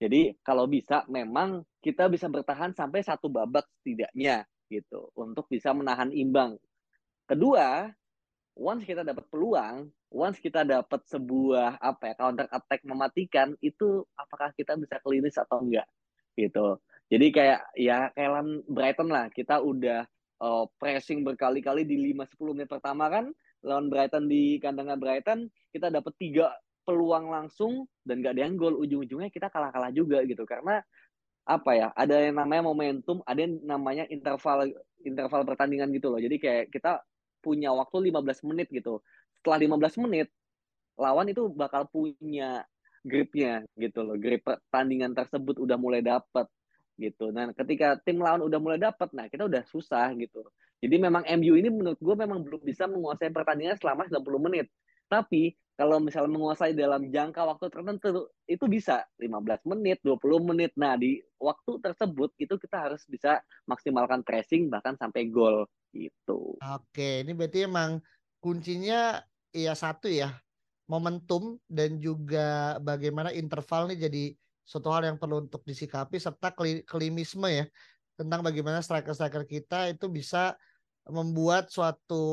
Jadi 0.00 0.40
kalau 0.40 0.64
bisa 0.64 1.04
memang 1.06 1.62
kita 1.84 2.08
bisa 2.08 2.26
bertahan 2.32 2.72
sampai 2.72 3.04
satu 3.04 3.28
babak 3.28 3.68
setidaknya 3.84 4.48
gitu. 4.72 5.12
Untuk 5.12 5.44
bisa 5.52 5.76
menahan 5.76 6.08
imbang. 6.10 6.56
Kedua 7.28 7.86
once 8.56 8.88
kita 8.88 9.04
dapat 9.04 9.28
peluang 9.28 9.92
once 10.14 10.38
kita 10.38 10.62
dapat 10.62 11.02
sebuah 11.10 11.82
apa 11.82 12.14
ya 12.14 12.14
counter 12.14 12.46
attack 12.54 12.86
mematikan 12.86 13.58
itu 13.58 14.06
apakah 14.14 14.54
kita 14.54 14.78
bisa 14.78 15.02
klinis 15.02 15.34
atau 15.34 15.58
enggak 15.58 15.90
gitu. 16.38 16.78
Jadi 17.10 17.26
kayak 17.34 17.60
ya 17.74 18.14
kayak 18.14 18.30
Brighton 18.70 19.10
lah 19.10 19.26
kita 19.34 19.58
udah 19.58 20.06
uh, 20.38 20.64
pressing 20.78 21.26
berkali-kali 21.26 21.82
di 21.82 22.14
5-10 22.14 22.54
menit 22.54 22.70
pertama 22.70 23.10
kan 23.10 23.34
lawan 23.66 23.90
Brighton 23.90 24.30
di 24.30 24.62
kandangnya 24.62 24.94
Brighton 24.94 25.50
kita 25.74 25.90
dapat 25.90 26.14
tiga 26.16 26.54
peluang 26.86 27.32
langsung 27.32 27.88
dan 28.04 28.20
gak 28.20 28.36
ada 28.36 28.44
yang 28.44 28.60
gol 28.60 28.76
ujung-ujungnya 28.76 29.32
kita 29.34 29.50
kalah-kalah 29.50 29.90
juga 29.90 30.22
gitu. 30.22 30.46
Karena 30.46 30.78
apa 31.44 31.70
ya 31.76 31.88
ada 31.92 32.24
yang 32.24 32.40
namanya 32.40 32.62
momentum 32.64 33.20
ada 33.28 33.36
yang 33.44 33.60
namanya 33.66 34.08
interval 34.08 34.70
interval 35.02 35.42
pertandingan 35.42 35.90
gitu 35.90 36.08
loh. 36.08 36.22
Jadi 36.22 36.36
kayak 36.38 36.64
kita 36.70 37.02
punya 37.44 37.76
waktu 37.76 38.08
15 38.08 38.48
menit 38.48 38.72
gitu 38.72 39.04
setelah 39.44 39.60
15 39.60 40.00
menit 40.08 40.32
lawan 40.96 41.28
itu 41.28 41.52
bakal 41.52 41.84
punya 41.92 42.64
gripnya 43.04 43.60
gitu 43.76 44.00
loh. 44.00 44.16
Grip 44.16 44.40
pertandingan 44.40 45.12
tersebut 45.12 45.60
udah 45.60 45.76
mulai 45.76 46.00
dapet 46.00 46.48
gitu. 46.96 47.28
Nah 47.28 47.52
ketika 47.52 48.00
tim 48.00 48.24
lawan 48.24 48.40
udah 48.40 48.56
mulai 48.56 48.80
dapet 48.80 49.12
nah 49.12 49.28
kita 49.28 49.44
udah 49.44 49.60
susah 49.68 50.16
gitu. 50.16 50.40
Jadi 50.80 50.96
memang 50.96 51.28
MU 51.36 51.60
ini 51.60 51.68
menurut 51.68 52.00
gue 52.00 52.16
memang 52.16 52.40
belum 52.40 52.64
bisa 52.64 52.88
menguasai 52.88 53.28
pertandingan 53.28 53.76
selama 53.76 54.08
90 54.08 54.46
menit. 54.48 54.72
Tapi 55.12 55.52
kalau 55.74 55.98
misalnya 55.98 56.30
menguasai 56.38 56.72
dalam 56.72 57.10
jangka 57.10 57.42
waktu 57.44 57.66
tertentu 57.66 58.30
itu 58.46 58.64
bisa. 58.70 59.02
15 59.18 59.66
menit, 59.74 59.98
20 60.06 60.22
menit. 60.54 60.70
Nah, 60.78 60.94
di 60.94 61.18
waktu 61.42 61.82
tersebut 61.82 62.30
itu 62.38 62.54
kita 62.54 62.88
harus 62.88 63.02
bisa 63.10 63.42
maksimalkan 63.66 64.22
pressing 64.22 64.70
bahkan 64.70 64.94
sampai 64.94 65.26
gol 65.26 65.66
gitu. 65.90 66.54
Oke, 66.62 67.26
ini 67.26 67.34
berarti 67.34 67.66
emang 67.66 67.98
kuncinya 68.38 69.18
ya 69.54 69.72
satu 69.78 70.10
ya, 70.10 70.34
momentum 70.90 71.56
dan 71.70 71.96
juga 72.02 72.76
bagaimana 72.82 73.30
interval 73.30 73.88
nih 73.88 74.10
jadi 74.10 74.24
suatu 74.66 74.90
hal 74.92 75.06
yang 75.06 75.16
perlu 75.16 75.46
untuk 75.46 75.62
disikapi 75.64 76.18
serta 76.18 76.52
klimisme 76.84 77.48
ya 77.48 77.64
tentang 78.16 78.40
bagaimana 78.44 78.80
striker-striker 78.80 79.44
kita 79.48 79.92
itu 79.92 80.08
bisa 80.08 80.56
membuat 81.08 81.68
suatu 81.68 82.24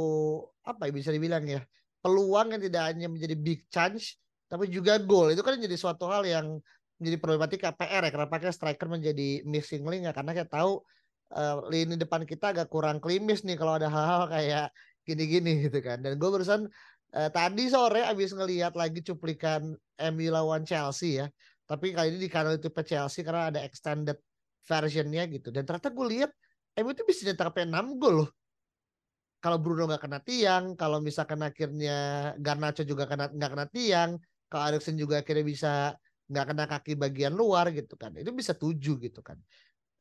apa 0.64 0.88
ya 0.88 0.92
bisa 0.96 1.12
dibilang 1.12 1.44
ya 1.44 1.64
peluang 2.00 2.56
yang 2.56 2.62
tidak 2.64 2.84
hanya 2.92 3.08
menjadi 3.12 3.36
big 3.36 3.68
chance 3.68 4.16
tapi 4.48 4.72
juga 4.72 4.96
gol 5.00 5.32
itu 5.36 5.44
kan 5.44 5.60
jadi 5.60 5.76
suatu 5.76 6.08
hal 6.08 6.24
yang 6.24 6.60
menjadi 7.00 7.18
problematika 7.20 7.76
PR 7.76 8.08
ya 8.08 8.12
kenapa 8.16 8.40
kayak 8.40 8.56
striker 8.56 8.88
menjadi 8.88 9.44
missing 9.44 9.84
link 9.84 10.08
ya 10.08 10.16
karena 10.16 10.32
kita 10.32 10.48
tahu 10.48 10.80
uh, 11.36 11.68
lini 11.68 12.00
depan 12.00 12.24
kita 12.24 12.56
agak 12.56 12.68
kurang 12.72 13.04
klimis 13.04 13.44
nih 13.44 13.60
kalau 13.60 13.76
ada 13.76 13.92
hal-hal 13.92 14.28
kayak 14.32 14.68
gini-gini 15.06 15.68
gitu 15.68 15.82
kan. 15.82 16.02
Dan 16.02 16.18
gue 16.22 16.30
barusan 16.30 16.70
uh, 17.16 17.30
tadi 17.30 17.68
sore 17.72 18.04
abis 18.04 18.36
ngelihat 18.36 18.76
lagi 18.76 19.00
cuplikan 19.06 19.76
MU 20.00 20.28
lawan 20.32 20.64
Chelsea 20.68 21.22
ya 21.22 21.28
tapi 21.72 21.96
kali 21.96 22.12
ini 22.12 22.28
di 22.28 22.30
kanal 22.30 22.60
YouTube 22.60 22.84
Chelsea 22.84 23.24
karena 23.24 23.48
ada 23.48 23.64
extended 23.64 24.20
versionnya 24.68 25.24
gitu. 25.32 25.56
Dan 25.56 25.64
ternyata 25.64 25.88
gue 25.88 26.04
lihat 26.04 26.32
MU 26.76 26.92
itu 26.92 27.08
bisa 27.08 27.32
nyetak 27.32 27.48
sampai 27.48 27.64
6 27.64 27.96
gol 27.96 28.16
loh. 28.26 28.30
Kalau 29.40 29.56
Bruno 29.56 29.88
nggak 29.88 30.04
kena 30.04 30.20
tiang, 30.20 30.76
kalau 30.76 31.00
misalkan 31.00 31.40
akhirnya 31.42 32.30
Garnacho 32.38 32.84
juga 32.84 33.08
kena 33.08 33.32
nggak 33.32 33.52
kena 33.56 33.68
tiang, 33.72 34.10
kalau 34.52 34.64
Erikson 34.70 35.00
juga 35.00 35.24
akhirnya 35.24 35.46
bisa 35.48 35.72
nggak 36.28 36.46
kena 36.52 36.66
kaki 36.68 36.94
bagian 37.00 37.34
luar 37.34 37.72
gitu 37.72 37.96
kan, 37.98 38.14
itu 38.20 38.30
bisa 38.36 38.54
tujuh 38.54 39.02
gitu 39.02 39.24
kan. 39.26 39.40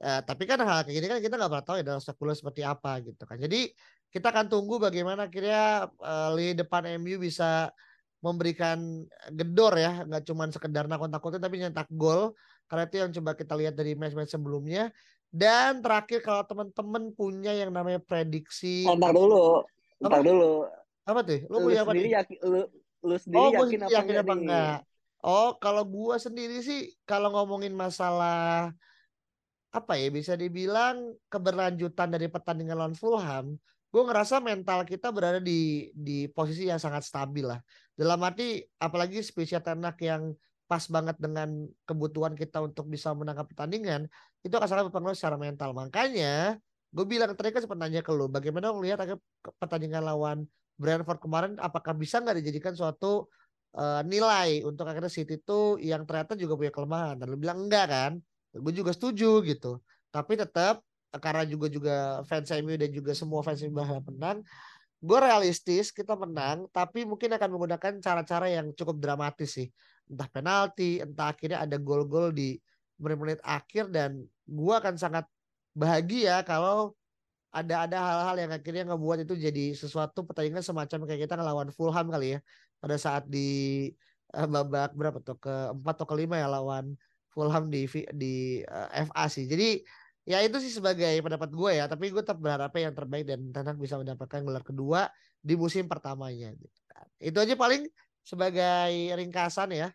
Uh, 0.01 0.25
tapi 0.25 0.49
kan 0.49 0.57
hal 0.65 0.89
kayak 0.89 0.97
gini 0.97 1.07
kan 1.13 1.21
kita 1.21 1.37
nggak 1.37 1.51
pernah 1.53 1.67
tahu 1.69 1.77
ya 1.77 1.85
dalam 1.85 2.01
sekolah 2.01 2.33
seperti 2.33 2.65
apa 2.65 3.05
gitu 3.05 3.21
kan. 3.29 3.37
Jadi 3.37 3.69
kita 4.09 4.33
akan 4.33 4.49
tunggu 4.49 4.81
bagaimana 4.81 5.29
akhirnya 5.29 5.93
uh, 6.01 6.33
lini 6.33 6.57
depan 6.57 6.89
MU 6.97 7.21
bisa 7.21 7.69
memberikan 8.25 9.05
gedor 9.33 9.77
ya, 9.77 10.05
nggak 10.05 10.25
cuma 10.29 10.49
sekedar 10.49 10.89
nakut-nakutin 10.89 11.41
tapi 11.41 11.61
nyetak 11.61 11.89
gol. 11.93 12.33
Karena 12.65 12.85
itu 12.89 12.97
yang 12.97 13.11
coba 13.21 13.31
kita 13.37 13.55
lihat 13.61 13.75
dari 13.77 13.93
match-match 13.93 14.33
sebelumnya. 14.37 14.89
Dan 15.31 15.79
terakhir 15.85 16.25
kalau 16.27 16.43
teman-teman 16.49 17.15
punya 17.15 17.55
yang 17.55 17.71
namanya 17.71 18.03
prediksi. 18.03 18.89
Ntar 18.89 19.15
dulu, 19.15 19.63
ntar 20.03 20.25
dulu. 20.25 20.67
Apa 21.07 21.21
tuh? 21.23 21.41
Lu, 21.47 21.69
lu 21.69 21.77
apa 21.77 21.93
sendiri 21.93 22.11
yakin, 22.17 22.37
lu, 22.45 22.61
lu 23.05 23.17
sendiri 23.17 23.41
oh, 23.41 23.51
yakin, 23.53 23.79
apa, 23.85 23.91
yakin 23.95 24.17
apa 24.17 24.35
enggak? 24.35 24.77
Oh, 25.21 25.49
kalau 25.61 25.85
gua 25.85 26.17
sendiri 26.17 26.65
sih 26.65 26.97
kalau 27.05 27.31
ngomongin 27.37 27.77
masalah 27.77 28.73
apa 29.71 29.95
ya 29.95 30.11
bisa 30.11 30.35
dibilang 30.35 31.15
keberlanjutan 31.31 32.11
dari 32.11 32.27
pertandingan 32.27 32.75
lawan 32.75 32.97
Fulham, 32.99 33.55
gue 33.91 34.03
ngerasa 34.03 34.43
mental 34.43 34.83
kita 34.83 35.15
berada 35.15 35.39
di 35.39 35.91
di 35.95 36.27
posisi 36.27 36.67
yang 36.67 36.83
sangat 36.83 37.07
stabil 37.07 37.47
lah. 37.47 37.63
Dalam 37.95 38.19
arti 38.27 38.63
apalagi 38.83 39.23
spesial 39.23 39.63
ternak 39.63 39.99
yang 40.03 40.35
pas 40.71 40.87
banget 40.87 41.19
dengan 41.19 41.67
kebutuhan 41.83 42.39
kita 42.39 42.63
untuk 42.63 42.87
bisa 42.87 43.11
menangkap 43.11 43.51
pertandingan 43.51 44.07
itu 44.47 44.55
akan 44.55 44.69
sangat 44.71 44.85
berpengaruh 44.91 45.19
secara 45.19 45.35
mental. 45.39 45.75
Makanya 45.75 46.59
gue 46.91 47.07
bilang 47.07 47.35
tadi 47.35 47.55
kan 47.55 47.63
sempat 47.63 47.79
nanya 47.79 48.03
ke 48.03 48.11
lo 48.11 48.27
bagaimana 48.27 48.75
lo 48.75 48.83
lihat 48.83 49.03
pertandingan 49.59 50.03
lawan 50.03 50.47
Brentford 50.79 51.19
kemarin? 51.23 51.53
Apakah 51.63 51.95
bisa 51.95 52.19
nggak 52.19 52.43
dijadikan 52.43 52.75
suatu 52.75 53.31
uh, 53.79 54.03
nilai 54.03 54.67
untuk 54.67 54.87
akhirnya 54.87 55.11
City 55.11 55.39
itu 55.39 55.79
yang 55.79 56.07
ternyata 56.07 56.35
juga 56.35 56.59
punya 56.59 56.73
kelemahan? 56.75 57.19
Dan 57.19 57.27
lo 57.31 57.37
bilang 57.39 57.67
enggak 57.67 57.87
kan 57.87 58.13
gue 58.55 58.73
juga 58.75 58.91
setuju 58.95 59.43
gitu. 59.47 59.79
Tapi 60.11 60.39
tetap 60.39 60.83
karena 61.19 61.43
juga 61.47 61.67
juga 61.67 62.23
fans 62.27 62.51
MU 62.63 62.75
dan 62.79 62.91
juga 62.95 63.13
semua 63.15 63.43
fans 63.43 63.63
MU 63.67 63.75
berharap 63.75 64.07
menang 64.07 64.47
gue 65.01 65.19
realistis 65.19 65.91
kita 65.91 66.13
menang 66.13 66.69
tapi 66.71 67.09
mungkin 67.09 67.33
akan 67.33 67.49
menggunakan 67.57 67.93
cara-cara 68.05 68.47
yang 68.53 68.71
cukup 68.77 69.01
dramatis 69.01 69.57
sih. 69.57 69.69
Entah 70.11 70.29
penalti, 70.29 71.01
entah 71.01 71.33
akhirnya 71.33 71.65
ada 71.65 71.79
gol-gol 71.81 72.35
di 72.35 72.59
menit-menit 73.01 73.41
akhir 73.41 73.89
dan 73.89 74.21
gua 74.45 74.79
akan 74.85 75.01
sangat 75.01 75.25
bahagia 75.73 76.45
kalau 76.45 76.93
ada 77.51 77.89
ada 77.89 77.99
hal-hal 77.99 78.37
yang 78.47 78.53
akhirnya 78.55 78.85
ngebuat 78.93 79.27
itu 79.27 79.35
jadi 79.35 79.75
sesuatu 79.75 80.23
pertandingan 80.23 80.63
semacam 80.63 81.09
kayak 81.09 81.27
kita 81.27 81.35
ngelawan 81.35 81.71
Fulham 81.75 82.07
kali 82.13 82.39
ya 82.39 82.39
pada 82.79 82.95
saat 83.01 83.27
di 83.27 83.91
uh, 84.37 84.47
babak 84.47 84.95
berapa 84.95 85.19
tuh 85.19 85.41
keempat 85.41 85.95
atau 85.99 86.07
kelima 86.07 86.39
ya 86.39 86.47
lawan 86.47 86.95
Fulham 87.31 87.71
di 87.71 87.87
di 88.13 88.35
uh, 88.67 88.89
eh, 88.91 89.07
FA 89.07 89.25
sih. 89.31 89.47
Jadi 89.47 89.81
ya 90.27 90.43
itu 90.45 90.61
sih 90.61 90.71
sebagai 90.75 91.11
pendapat 91.25 91.51
gue 91.51 91.71
ya, 91.79 91.87
tapi 91.87 92.11
gue 92.11 92.23
tetap 92.23 92.39
berharap 92.39 92.75
yang 92.77 92.95
terbaik 92.95 93.25
dan 93.27 93.41
Tenang 93.51 93.79
bisa 93.79 93.97
mendapatkan 93.97 94.43
gelar 94.43 94.63
kedua 94.67 95.11
di 95.41 95.55
musim 95.55 95.87
pertamanya. 95.87 96.53
Itu 97.23 97.41
aja 97.41 97.55
paling 97.57 97.89
sebagai 98.21 99.17
ringkasan 99.17 99.73
ya 99.73 99.89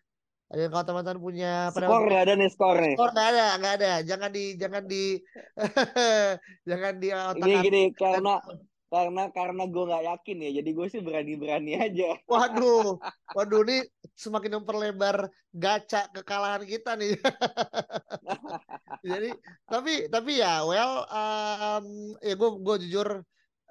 ada 0.46 0.70
kalau 0.70 0.84
teman-teman 0.86 1.18
punya 1.18 1.52
skor 1.74 2.06
nggak 2.06 2.22
ada 2.22 2.34
nih 2.38 2.50
skor 2.54 2.76
nih. 2.78 2.94
Skor 2.94 3.10
nggak 3.10 3.28
ada, 3.34 3.46
nggak 3.58 3.74
ada. 3.82 3.92
Jangan 4.06 4.30
di 4.30 4.44
jangan 4.54 4.82
di 4.86 5.04
jangan 6.70 6.92
di 7.02 7.08
otak 7.10 7.46
Ini 7.50 7.54
gini 7.66 7.82
karena 7.90 8.38
karena 8.96 9.22
karena 9.28 9.62
gue 9.68 9.84
nggak 9.84 10.04
yakin 10.08 10.36
ya, 10.40 10.50
jadi 10.62 10.70
gue 10.72 10.86
sih 10.88 11.00
berani-berani 11.04 11.72
aja. 11.76 12.16
Waduh, 12.24 12.96
waduh 13.36 13.60
ini 13.68 13.84
semakin 14.16 14.60
memperlebar 14.60 15.28
gaca 15.52 16.08
kekalahan 16.16 16.64
kita 16.64 16.96
nih. 16.96 17.20
jadi 19.06 19.30
tapi 19.68 20.08
tapi 20.08 20.40
ya 20.40 20.64
well 20.64 21.04
um, 21.12 21.86
ya 22.24 22.32
gue 22.32 22.50
gue 22.64 22.76
jujur 22.88 23.08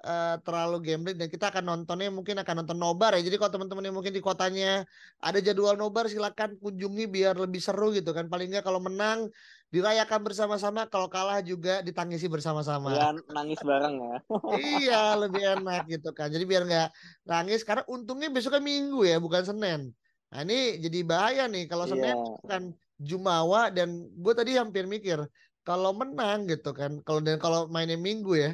uh, 0.06 0.34
terlalu 0.46 0.76
gambling 0.86 1.18
dan 1.18 1.28
kita 1.28 1.50
akan 1.50 1.64
nontonnya 1.66 2.08
mungkin 2.14 2.38
akan 2.38 2.62
nonton 2.62 2.78
nobar 2.78 3.18
ya. 3.18 3.22
Jadi 3.26 3.36
kalau 3.36 3.52
teman-teman 3.58 3.90
yang 3.90 3.96
mungkin 3.98 4.14
di 4.14 4.22
kotanya 4.22 4.86
ada 5.18 5.38
jadwal 5.42 5.74
nobar 5.74 6.06
silakan 6.06 6.54
kunjungi 6.62 7.10
biar 7.10 7.34
lebih 7.36 7.58
seru 7.58 7.90
gitu 7.90 8.14
kan. 8.14 8.30
Paling 8.30 8.54
nggak 8.54 8.64
kalau 8.64 8.78
menang 8.78 9.26
dirayakan 9.74 10.20
bersama-sama, 10.22 10.86
kalau 10.86 11.10
kalah 11.10 11.42
juga 11.42 11.82
ditangisi 11.82 12.30
bersama-sama. 12.30 12.94
Ya, 12.94 13.10
nangis 13.34 13.58
bareng 13.60 13.98
ya. 13.98 14.16
iya, 14.56 15.02
lebih 15.18 15.42
enak 15.58 15.90
gitu 15.90 16.10
kan. 16.14 16.30
Jadi 16.30 16.44
biar 16.46 16.62
nggak 16.64 16.88
nangis 17.26 17.66
karena 17.66 17.82
untungnya 17.90 18.30
besoknya 18.30 18.62
Minggu 18.62 19.02
ya, 19.02 19.18
bukan 19.18 19.42
Senin. 19.42 19.90
Nah 20.30 20.40
ini 20.42 20.82
jadi 20.82 20.98
bahaya 21.06 21.44
nih 21.46 21.70
kalau 21.70 21.86
Senin 21.86 22.14
yeah. 22.14 22.46
kan 22.46 22.62
Jumawa 22.96 23.70
dan 23.70 24.08
gue 24.10 24.32
tadi 24.34 24.56
hampir 24.56 24.88
mikir 24.88 25.22
kalau 25.62 25.92
menang 25.92 26.48
gitu 26.50 26.72
kan 26.72 26.98
kalau 27.04 27.20
dan 27.22 27.36
kalau 27.38 27.68
mainnya 27.68 27.98
Minggu 27.98 28.34
ya 28.34 28.50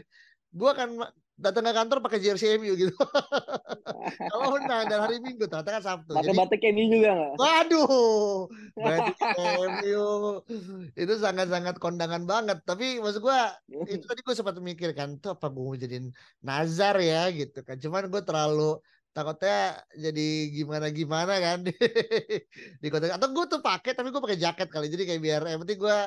gue 0.53 0.69
akan 0.69 1.01
datang 1.43 1.67
ke 1.67 1.73
kantor 1.75 1.99
pakai 2.07 2.21
jersey 2.23 2.55
MU 2.57 2.79
gitu. 2.79 2.95
Kalau 4.31 4.55
menang 4.55 4.87
dan 4.87 5.01
hari 5.03 5.19
Minggu 5.19 5.51
ternyata 5.51 5.79
kan 5.79 5.83
Sabtu. 5.83 6.15
Pakai 6.15 6.35
batik 6.39 6.63
MU 6.71 6.85
juga 6.87 7.11
nggak? 7.13 7.33
Waduh, 7.37 8.47
batik 8.79 9.19
MU 9.83 10.07
itu 10.95 11.15
sangat-sangat 11.19 11.83
kondangan 11.83 12.23
banget. 12.25 12.63
Tapi 12.63 13.03
maksud 13.03 13.21
gue 13.21 13.41
itu 13.91 14.05
tadi 14.07 14.21
gue 14.23 14.35
sempat 14.39 14.57
mikir 14.63 14.95
kan, 14.95 15.19
tuh 15.19 15.35
apa 15.35 15.51
gue 15.51 15.63
mau 15.63 15.75
jadiin 15.75 16.15
Nazar 16.47 16.97
ya 17.03 17.29
gitu 17.35 17.67
kan. 17.67 17.77
Cuman 17.83 18.07
gue 18.07 18.23
terlalu 18.23 18.79
takutnya 19.13 19.77
jadi 19.93 20.29
gimana 20.49 20.89
gimana 20.89 21.37
kan 21.37 21.69
di, 21.69 21.73
di 22.83 22.89
kota 22.89 23.13
atau 23.13 23.29
gue 23.29 23.45
tuh 23.45 23.61
pakai 23.61 23.93
tapi 23.93 24.09
gue 24.09 24.23
pakai 24.25 24.41
jaket 24.41 24.69
kali 24.73 24.89
jadi 24.89 25.05
kayak 25.05 25.21
biar 25.21 25.43
yang 25.53 25.61
penting 25.61 25.79
gue 25.85 25.99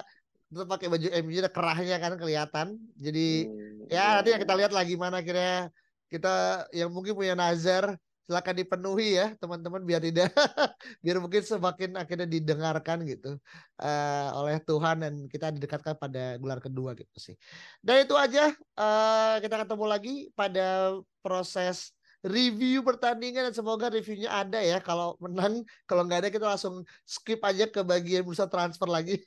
tetap 0.51 0.67
pakai 0.69 0.87
baju 0.87 1.07
MU 1.25 1.31
ada 1.41 1.51
kerahnya 1.51 1.95
kan 1.97 2.13
kelihatan. 2.15 2.67
Jadi 2.97 3.49
hmm, 3.49 3.89
ya 3.89 3.95
iya, 3.95 4.05
nanti 4.19 4.29
yang 4.33 4.41
kita 4.41 4.55
lihat 4.55 4.71
lagi 4.71 4.93
mana 4.95 5.19
kira 5.25 5.69
kita 6.09 6.65
yang 6.71 6.93
mungkin 6.93 7.17
punya 7.17 7.33
nazar 7.33 7.97
silakan 8.25 8.57
dipenuhi 8.57 9.21
ya 9.21 9.37
teman-teman 9.37 9.85
biar 9.85 10.01
tidak 10.01 10.33
biar 11.05 11.21
mungkin 11.21 11.45
semakin 11.45 11.93
akhirnya 11.93 12.25
didengarkan 12.25 13.05
gitu 13.05 13.37
uh, 13.77 14.27
oleh 14.41 14.57
Tuhan 14.65 15.05
dan 15.05 15.13
kita 15.29 15.53
didekatkan 15.53 15.93
pada 15.93 16.35
gelar 16.41 16.57
kedua 16.57 16.97
gitu 16.97 17.17
sih. 17.21 17.37
Dan 17.85 18.03
itu 18.03 18.17
aja 18.17 18.49
uh, 18.81 19.37
kita 19.39 19.61
ketemu 19.61 19.85
lagi 19.85 20.15
pada 20.33 20.97
proses 21.21 21.94
review 22.25 22.81
pertandingan 22.81 23.49
dan 23.49 23.53
semoga 23.53 23.93
reviewnya 23.93 24.33
ada 24.33 24.57
ya. 24.57 24.81
Kalau 24.81 25.13
menang, 25.21 25.61
kalau 25.85 26.03
nggak 26.03 26.25
ada 26.25 26.29
kita 26.33 26.45
langsung 26.49 26.81
skip 27.05 27.37
aja 27.45 27.69
ke 27.69 27.85
bagian 27.85 28.25
bursa 28.25 28.49
transfer 28.49 28.89
lagi. 28.89 29.21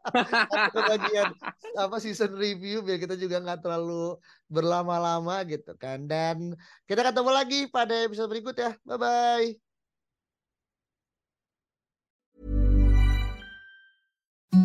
ke 0.74 0.80
bagian 0.84 1.32
apa 1.80 1.96
season 1.98 2.36
review 2.36 2.84
biar 2.84 3.00
kita 3.00 3.16
juga 3.16 3.40
nggak 3.40 3.64
terlalu 3.64 4.20
berlama-lama 4.52 5.40
gitu 5.48 5.72
kan. 5.80 6.04
Dan 6.04 6.52
kita 6.84 7.00
ketemu 7.00 7.30
lagi 7.32 7.60
pada 7.72 8.04
episode 8.04 8.28
berikut 8.28 8.54
ya. 8.60 8.76
Bye 8.84 9.00
bye. 9.00 9.48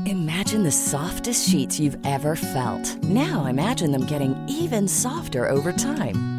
Imagine 0.05 0.61
the 0.63 0.71
softest 0.71 1.49
sheets 1.49 1.79
you've 1.79 1.97
ever 2.05 2.35
felt. 2.35 2.97
Now 3.03 3.45
imagine 3.45 3.91
them 3.91 4.05
getting 4.05 4.37
even 4.47 4.87
softer 4.87 5.49
over 5.49 5.73
time. 5.73 6.38